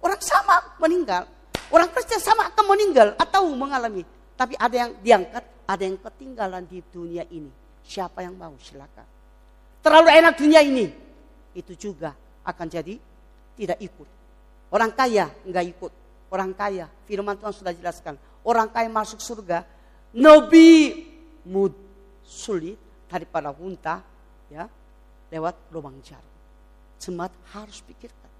[0.00, 1.28] Orang sama meninggal,
[1.74, 4.06] orang Kristen sama akan meninggal atau mengalami,
[4.38, 7.50] tapi ada yang diangkat, ada yang ketinggalan di dunia ini.
[7.84, 9.04] Siapa yang mau silakan.
[9.82, 10.86] Terlalu enak dunia ini.
[11.52, 12.14] Itu juga
[12.46, 12.94] akan jadi
[13.56, 14.08] tidak ikut.
[14.70, 15.92] Orang kaya enggak ikut.
[16.30, 18.18] Orang kaya, firman Tuhan sudah jelaskan.
[18.46, 19.62] Orang kaya masuk surga,
[20.14, 21.02] nabi
[21.46, 21.72] mud
[22.26, 24.02] sulit daripada unta
[24.50, 24.66] ya
[25.30, 26.34] lewat lubang jarum.
[26.98, 28.30] Jemaat harus pikirkan.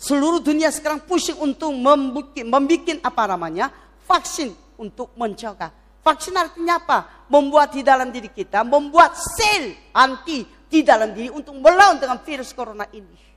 [0.00, 3.68] Seluruh dunia sekarang pusing untuk membuat, membuat apa namanya
[4.08, 4.50] vaksin
[4.80, 6.98] untuk mencegah Vaksin artinya apa?
[7.28, 12.56] Membuat di dalam diri kita, membuat sel anti di dalam diri untuk melawan dengan virus
[12.56, 13.29] corona ini.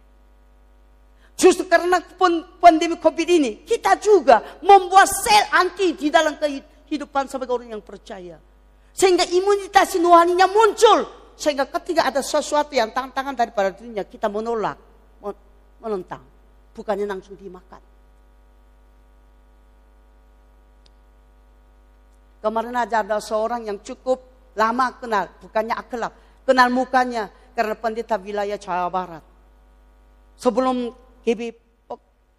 [1.34, 1.98] Justru karena
[2.62, 8.38] pandemi COVID ini, kita juga membuat sel anti di dalam kehidupan sebagai orang yang percaya.
[8.94, 11.10] Sehingga imunitas nuhaninya muncul.
[11.34, 14.78] Sehingga ketika ada sesuatu yang tantangan daripada dunia, kita menolak,
[15.82, 16.22] menentang.
[16.78, 17.82] Bukannya langsung dimakan.
[22.44, 24.20] Kemarin aja ada seorang yang cukup
[24.54, 26.12] lama kenal, bukannya akrab,
[26.44, 29.24] kenal mukanya karena pendeta wilayah Jawa Barat.
[30.36, 30.92] Sebelum
[31.24, 31.60] GB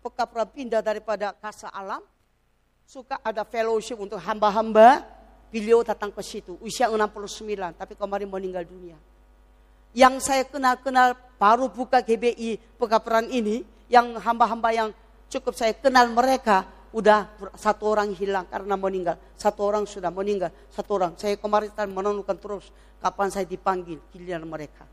[0.04, 2.04] Pekapra pindah daripada Kasa Alam,
[2.84, 5.00] suka ada fellowship untuk hamba-hamba,
[5.48, 9.00] beliau datang ke situ, usia 69, tapi kemarin meninggal dunia.
[9.96, 14.88] Yang saya kenal-kenal baru buka GBI Pekaparan ini, yang hamba-hamba yang
[15.32, 17.26] cukup saya kenal mereka, udah
[17.58, 19.18] satu orang hilang karena meninggal.
[19.34, 20.54] Satu orang sudah meninggal.
[20.70, 21.18] Satu orang.
[21.18, 22.70] Saya kemarin menentukan terus
[23.02, 24.86] kapan saya dipanggil giliran mereka.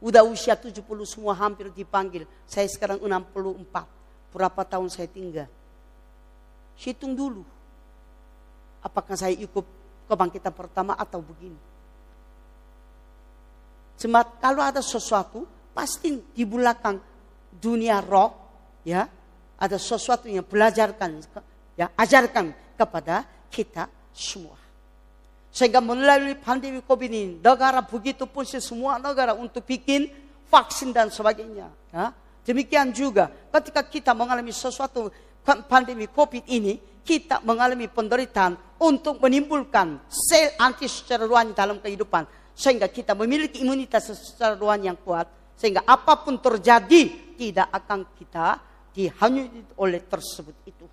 [0.00, 2.28] Udah usia 70 semua hampir dipanggil.
[2.44, 4.32] Saya sekarang 64.
[4.32, 5.48] Berapa tahun saya tinggal?
[6.76, 7.42] Hitung dulu.
[8.84, 9.64] Apakah saya ikut
[10.06, 11.58] kebangkitan pertama atau begini?
[13.96, 17.00] Jemaat kalau ada sesuatu pasti di belakang
[17.56, 18.28] dunia roh
[18.84, 19.08] ya
[19.56, 21.24] ada sesuatu yang belajarkan,
[21.80, 24.56] ya, ajarkan kepada kita semua.
[25.56, 30.12] Sehingga melalui pandemi COVID ini, negara begitu pun semua negara untuk bikin
[30.52, 31.72] vaksin dan sebagainya.
[31.88, 32.12] Ya.
[32.44, 35.08] Demikian juga ketika kita mengalami sesuatu
[35.64, 41.24] pandemi COVID ini, kita mengalami penderitaan untuk menimbulkan sel anti secara
[41.56, 42.28] dalam kehidupan.
[42.52, 45.24] Sehingga kita memiliki imunitas secara yang kuat.
[45.56, 48.60] Sehingga apa pun terjadi, tidak akan kita
[48.92, 50.84] dihanyut oleh tersebut itu.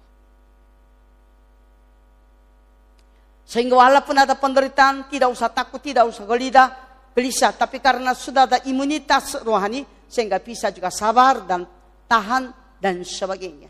[3.43, 6.63] Sehingga walaupun ada penderitaan, tidak usah takut, tidak usah gelida,
[7.11, 7.51] gelisah.
[7.51, 11.67] Tapi karena sudah ada imunitas rohani, sehingga bisa juga sabar dan
[12.07, 13.67] tahan dan sebagainya.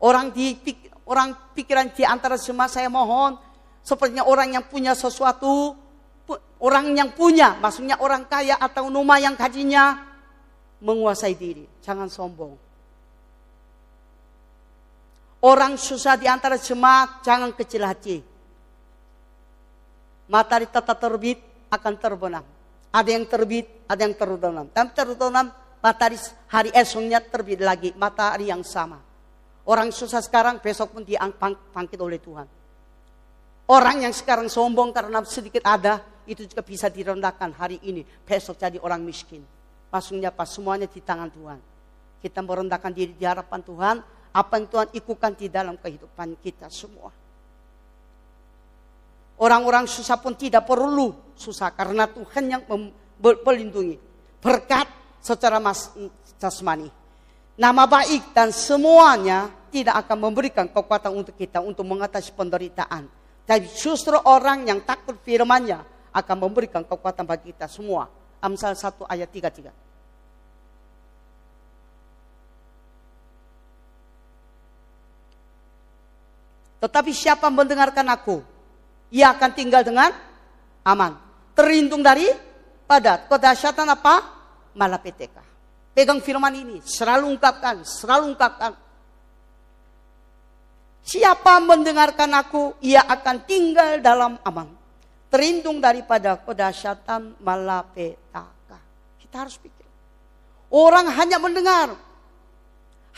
[0.00, 0.56] Orang di
[1.06, 3.36] orang pikiran di antara semua saya mohon,
[3.84, 5.76] sepertinya orang yang punya sesuatu,
[6.62, 10.08] orang yang punya, maksudnya orang kaya atau rumah yang gajinya
[10.80, 11.68] menguasai diri.
[11.84, 12.56] Jangan sombong.
[15.40, 18.29] Orang susah di antara jemaat, jangan kecil hati.
[20.30, 21.42] Matahari tetap terbit,
[21.74, 22.44] akan terbenam.
[22.94, 24.66] Ada yang terbit, ada yang terbenam.
[24.70, 25.50] Dan terbenam,
[25.82, 29.02] matahari hari esoknya terbit lagi, matahari yang sama.
[29.66, 32.46] Orang susah sekarang, besok pun diangkit oleh Tuhan.
[33.70, 38.02] Orang yang sekarang sombong karena sedikit ada, itu juga bisa direndahkan hari ini.
[38.02, 39.42] Besok jadi orang miskin.
[39.90, 41.58] Maksudnya pas semuanya di tangan Tuhan.
[42.22, 43.96] Kita merendahkan diri di hadapan Tuhan,
[44.30, 47.10] apa yang Tuhan ikutkan di dalam kehidupan kita semua.
[49.40, 52.62] Orang-orang susah pun tidak perlu susah karena Tuhan yang
[53.20, 53.96] melindungi.
[54.36, 54.84] Berkat
[55.24, 55.88] secara mas,
[56.36, 56.92] jasmani.
[57.56, 63.08] Nama baik dan semuanya tidak akan memberikan kekuatan untuk kita untuk mengatasi penderitaan.
[63.48, 65.80] Tapi justru orang yang takut firmannya
[66.12, 68.08] akan memberikan kekuatan bagi kita semua.
[68.40, 69.72] Amsal 1 ayat 33.
[76.80, 78.40] Tetapi siapa mendengarkan aku,
[79.10, 80.14] ia akan tinggal dengan
[80.86, 81.18] aman.
[81.52, 82.30] Terlindung dari
[82.86, 84.14] pada kedahsyatan apa?
[84.74, 85.42] Malapetaka.
[85.90, 88.72] Pegang firman ini, selalu ungkapkan, selalu ungkapkan.
[91.02, 94.70] Siapa mendengarkan aku, ia akan tinggal dalam aman.
[95.26, 98.78] Terlindung daripada kedahsyatan malapetaka.
[99.18, 99.86] Kita harus pikir.
[100.70, 101.98] Orang hanya mendengar.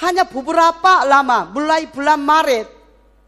[0.01, 2.65] Hanya beberapa lama, mulai bulan Maret,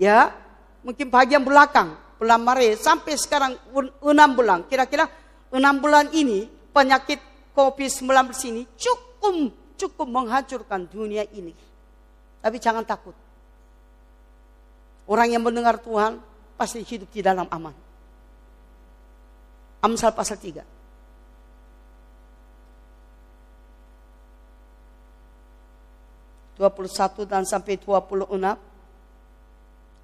[0.00, 0.32] ya
[0.80, 1.92] mungkin bagian belakang
[2.24, 3.52] bulan Maret sampai sekarang
[4.00, 4.64] enam bulan.
[4.64, 5.04] Kira-kira
[5.52, 7.20] enam bulan ini penyakit
[7.52, 11.52] COVID-19 ini cukup cukup menghancurkan dunia ini.
[12.40, 13.12] Tapi jangan takut.
[15.04, 16.16] Orang yang mendengar Tuhan
[16.56, 17.76] pasti hidup di dalam aman.
[19.84, 20.64] Amsal pasal 3
[26.56, 28.24] 21 dan sampai 26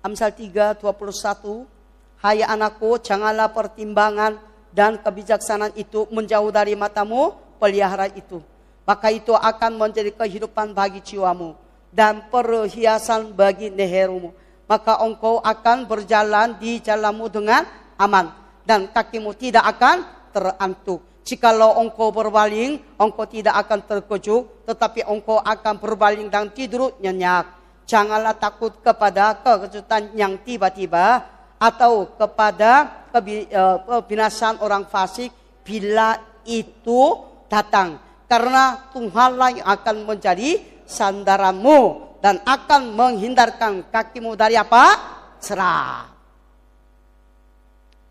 [0.00, 1.79] Amsal 3, 21.
[2.20, 4.36] Hai anakku, janganlah pertimbangan
[4.76, 8.44] dan kebijaksanaan itu menjauh dari matamu, pelihara itu.
[8.84, 11.56] Maka itu akan menjadi kehidupan bagi jiwamu
[11.88, 14.36] dan perhiasan bagi lehermu.
[14.68, 17.64] Maka engkau akan berjalan di jalanmu dengan
[17.96, 18.36] aman
[18.68, 20.04] dan kakimu tidak akan
[20.36, 21.00] terantuk.
[21.24, 27.48] Jikalau engkau berbaling, engkau tidak akan terkejut, tetapi engkau akan berbaling dan tidur nyenyak
[27.90, 31.26] Janganlah takut kepada kekejutan yang tiba-tiba
[31.61, 33.44] atau kepada eh,
[33.84, 35.28] kebinasan orang fasik
[35.61, 36.16] bila
[36.48, 37.20] itu
[37.52, 38.00] datang.
[38.24, 40.56] Karena Tuhanlah yang akan menjadi
[40.88, 44.96] sandaranmu dan akan menghindarkan kakimu dari apa?
[45.36, 46.08] Serah.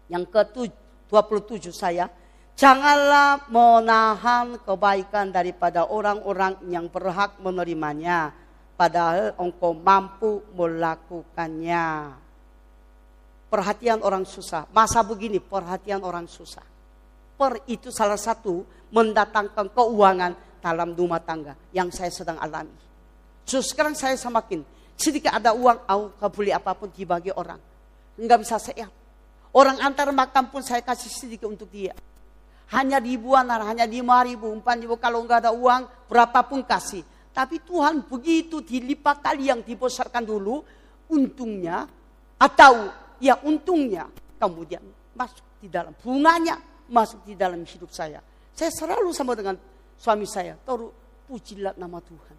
[0.10, 2.10] Yang ke-27 saya,
[2.58, 8.34] janganlah menahan kebaikan daripada orang-orang yang berhak menerimanya
[8.74, 11.88] padahal engkau mampu melakukannya.
[13.50, 14.70] Perhatian orang susah.
[14.70, 16.64] Masa begini perhatian orang susah.
[17.34, 18.62] Per itu salah satu
[18.94, 22.76] mendatangkan keuangan dalam rumah tangga yang saya sedang alami.
[23.48, 24.62] Justru sekarang saya semakin
[24.94, 27.58] sedikit ada uang, aku beli apa pun dibagi orang.
[28.20, 28.86] Enggak bisa saya.
[29.50, 31.96] Orang antar makan pun saya kasih sedikit untuk dia.
[32.70, 34.94] Hanya ribuan, hanya lima ribu, empat ribu.
[35.02, 37.02] Kalau enggak ada uang, berapapun kasih.
[37.34, 40.62] Tapi Tuhan begitu dilipat kali yang dibesarkan dulu,
[41.10, 41.90] untungnya
[42.38, 44.08] atau ya untungnya
[44.40, 44.84] kemudian
[45.16, 46.60] masuk di dalam bunganya
[46.90, 48.20] masuk di dalam hidup saya.
[48.52, 49.56] Saya selalu sama dengan
[49.96, 50.92] suami saya, taruh
[51.30, 52.36] pujilah nama Tuhan.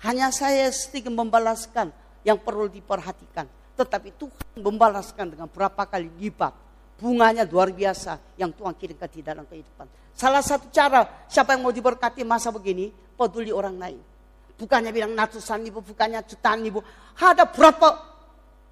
[0.00, 1.92] Hanya saya sedikit membalaskan
[2.24, 3.44] yang perlu diperhatikan.
[3.76, 6.52] Tetapi Tuhan membalaskan dengan berapa kali lipat.
[7.00, 9.88] Bunganya luar biasa yang Tuhan kirimkan di dalam kehidupan.
[10.12, 14.00] Salah satu cara siapa yang mau diberkati masa begini, peduli orang lain.
[14.60, 16.84] Bukannya bilang ratusan ribu, bukannya jutaan ribu.
[17.16, 17.88] Ada berapa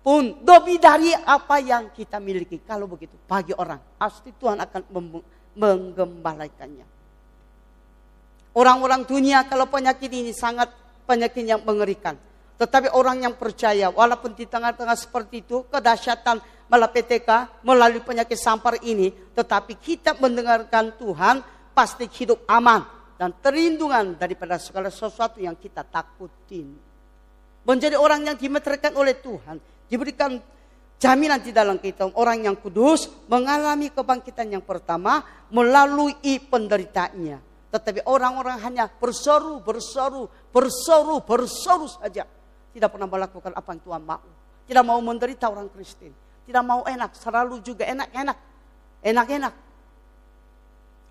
[0.03, 2.63] pun lebih dari apa yang kita miliki.
[2.65, 4.83] Kalau begitu, bagi orang, pasti Tuhan akan
[5.59, 6.87] menggembalakannya.
[8.57, 10.73] Orang-orang dunia kalau penyakit ini sangat
[11.07, 12.19] penyakit yang mengerikan.
[12.59, 19.15] Tetapi orang yang percaya, walaupun di tengah-tengah seperti itu, kedahsyatan malapetaka melalui penyakit sampar ini,
[19.39, 21.39] tetapi kita mendengarkan Tuhan,
[21.71, 22.83] pasti hidup aman
[23.15, 26.75] dan terlindungan daripada segala sesuatu yang kita takutin.
[27.63, 30.39] Menjadi orang yang dimeterkan oleh Tuhan, diberikan
[31.01, 37.49] jaminan di dalam kita orang yang kudus mengalami kebangkitan yang pertama melalui penderitaannya.
[37.69, 42.25] Tetapi orang-orang hanya berseru, berseru, berseru, berseru saja.
[42.73, 44.29] Tidak pernah melakukan apa yang Tuhan mau.
[44.65, 46.13] Tidak mau menderita orang Kristen.
[46.49, 48.37] Tidak mau enak, selalu juga enak-enak.
[49.05, 49.55] Enak-enak.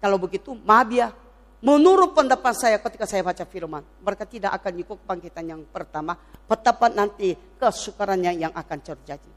[0.01, 1.13] Kalau begitu, maaf ya,
[1.57, 6.13] Menurut pendapat saya ketika saya baca firman, mereka tidak akan ikut kebangkitan yang pertama,
[6.45, 9.33] betapa nanti kesukarannya yang akan terjadi.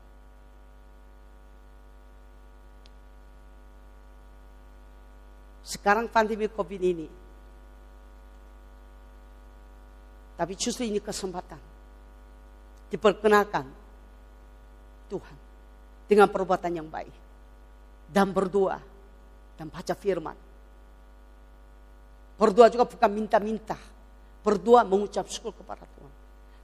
[5.65, 7.09] Sekarang pandemi COVID ini,
[10.37, 11.61] tapi justru ini kesempatan
[12.93, 13.65] diperkenalkan
[15.09, 15.37] Tuhan
[16.05, 17.17] dengan perbuatan yang baik
[18.13, 18.77] dan berdoa
[19.57, 20.50] dan baca firman
[22.41, 23.77] Berdoa juga bukan minta-minta.
[24.41, 26.13] Berdoa mengucap syukur kepada Tuhan.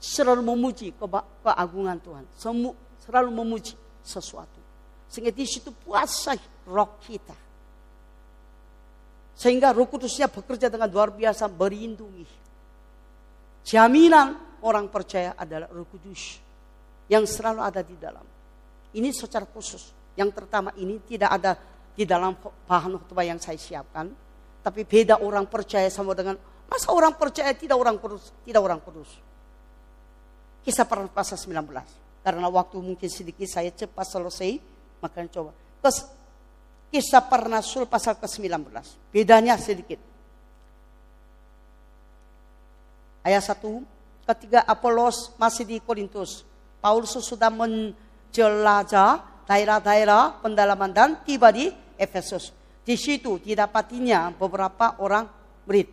[0.01, 1.05] Selalu memuji ke
[1.45, 2.25] keagungan Tuhan.
[2.33, 2.73] Semu,
[3.05, 4.57] selalu memuji sesuatu.
[5.05, 6.33] Sehingga di situ puasa
[6.65, 7.37] roh kita.
[9.37, 12.25] Sehingga roh kudusnya bekerja dengan luar biasa berlindungi.
[13.69, 16.41] Jaminan orang percaya adalah roh kudus.
[17.13, 18.25] Yang selalu ada di dalam.
[18.97, 19.93] Ini secara khusus.
[20.17, 21.53] Yang pertama ini tidak ada
[21.93, 24.09] di dalam bahan khutbah yang saya siapkan.
[24.67, 26.35] Tapi beda orang percaya sama dengan
[26.67, 29.07] masa orang percaya tidak orang kudus, tidak orang kudus.
[30.67, 30.83] Kisah
[31.15, 31.63] pasal 19.
[32.27, 34.59] Karena waktu mungkin sedikit saya cepat selesai,
[34.99, 35.55] makanya coba.
[35.79, 36.11] Terus
[36.91, 38.67] kisah pernasul pasal ke-19.
[39.15, 40.03] Bedanya sedikit.
[43.23, 43.63] Ayat 1,
[44.35, 46.43] ketika Apolos masih di Korintus,
[46.83, 52.56] Paulus sudah menjelajah daerah-daerah pendalaman dan tiba di Efesus.
[52.87, 55.27] Di situ didapatinya beberapa orang
[55.67, 55.91] murid.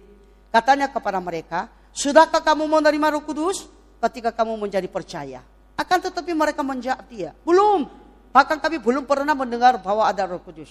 [0.53, 3.65] Katanya kepada mereka, sudahkah kamu menerima roh kudus?
[4.03, 5.39] ketika kamu menjadi percaya.
[5.79, 7.87] Akan tetapi mereka menjawab dia, belum.
[8.35, 10.69] Bahkan kami belum pernah mendengar bahwa ada roh kudus.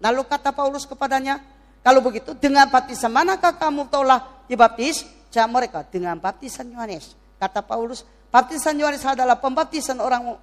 [0.00, 1.44] Lalu kata Paulus kepadanya,
[1.84, 5.04] kalau begitu dengan baptisan manakah kamu telah dibaptis?
[5.30, 7.14] Jawab mereka, dengan baptisan Yohanes.
[7.38, 8.02] Kata Paulus,
[8.32, 10.34] baptisan Yohanes adalah pembaptisan orang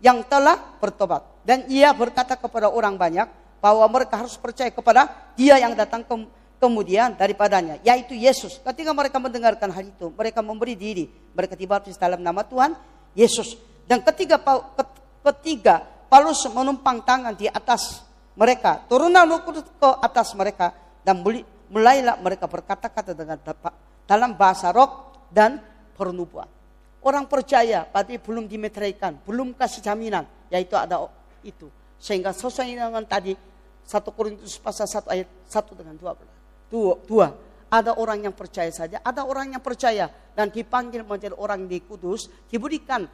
[0.00, 1.44] yang telah bertobat.
[1.44, 3.28] Dan ia berkata kepada orang banyak
[3.60, 6.14] bahwa mereka harus percaya kepada dia yang datang ke
[6.60, 8.60] kemudian daripadanya, yaitu Yesus.
[8.60, 11.08] Ketika mereka mendengarkan hal itu, mereka memberi diri.
[11.32, 12.76] Mereka dibaptis dalam nama Tuhan
[13.16, 13.56] Yesus.
[13.88, 14.36] Dan ketiga,
[15.24, 15.82] ketiga
[16.12, 18.04] Paulus menumpang tangan di atas
[18.36, 18.84] mereka.
[18.90, 20.76] Turunlah Roh ke atas mereka.
[21.00, 21.24] Dan
[21.72, 23.40] mulailah mereka berkata-kata dengan
[24.04, 25.62] dalam bahasa roh dan
[25.96, 26.44] pernubuan.
[27.00, 31.08] Orang percaya tapi belum dimeteraikan, belum kasih jaminan, yaitu ada
[31.40, 31.72] itu.
[31.96, 33.32] Sehingga dengan tadi
[33.86, 36.70] 1 Korintus pasal 1 ayat 1 dengan 12.
[36.70, 37.26] Dua, dua.
[37.70, 42.26] Ada orang yang percaya saja, ada orang yang percaya dan dipanggil menjadi orang di kudus,
[42.50, 43.06] diberikan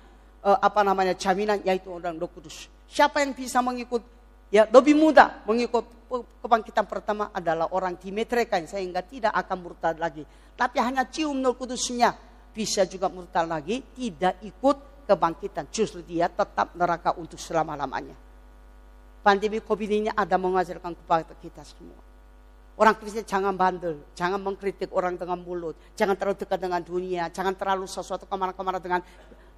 [0.46, 2.68] uh, apa namanya jaminan yaitu orang roh kudus.
[2.88, 4.00] Siapa yang bisa mengikut
[4.48, 6.08] ya lebih mudah mengikut
[6.40, 10.24] kebangkitan pertama adalah orang dimetrekan sehingga tidak akan murtad lagi.
[10.56, 12.16] Tapi hanya cium roh kudusnya
[12.56, 15.68] bisa juga murtad lagi, tidak ikut kebangkitan.
[15.68, 18.25] Justru dia tetap neraka untuk selama-lamanya.
[19.26, 21.98] Pandemi COVID ini ada mengajarkan kepada kita semua.
[22.78, 27.58] Orang Kristen jangan bandel, jangan mengkritik orang dengan mulut, jangan terlalu dekat dengan dunia, jangan
[27.58, 29.02] terlalu sesuatu ke mana-kemana dengan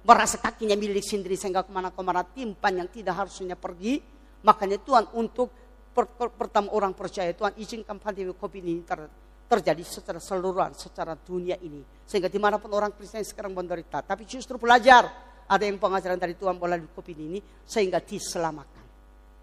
[0.01, 4.01] merasa kakinya milik sendiri sehingga ke mana-kemana timpan yang tidak harusnya pergi.
[4.41, 5.53] Makanya Tuhan untuk
[5.93, 9.05] per, per, pertama orang percaya Tuhan izinkan pandemi COVID ini ter,
[9.51, 11.85] terjadi secara seluruhan, secara dunia ini.
[12.09, 14.01] Sehingga di mana pun orang Kristen sekarang menderita.
[14.01, 15.05] Tapi justru belajar
[15.45, 18.78] ada yang pengajaran dari Tuhan melalui COVID ini sehingga diselamatkan.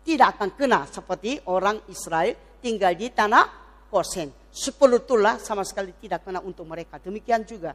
[0.06, 3.42] Tidak akan kena seperti orang Israel tinggal di tanah
[3.90, 4.30] persen.
[4.54, 7.02] Sepuluh tulah sama sekali tidak kena untuk mereka.
[7.02, 7.74] Demikian juga.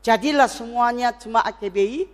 [0.00, 2.08] Jadilah semuanya jemaat KBI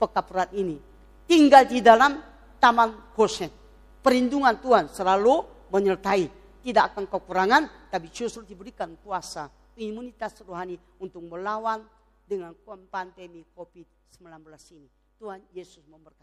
[0.00, 0.80] pekapuran ini.
[1.28, 2.16] Tinggal di dalam
[2.56, 3.52] taman Gosen.
[4.00, 6.24] Perlindungan Tuhan selalu menyertai.
[6.64, 11.84] Tidak akan kekurangan, tapi justru diberikan kuasa, imunitas rohani untuk melawan
[12.24, 12.56] dengan
[12.88, 14.48] pandemi COVID-19
[14.80, 14.88] ini.
[15.20, 16.14] Tuhan Yesus memberkati.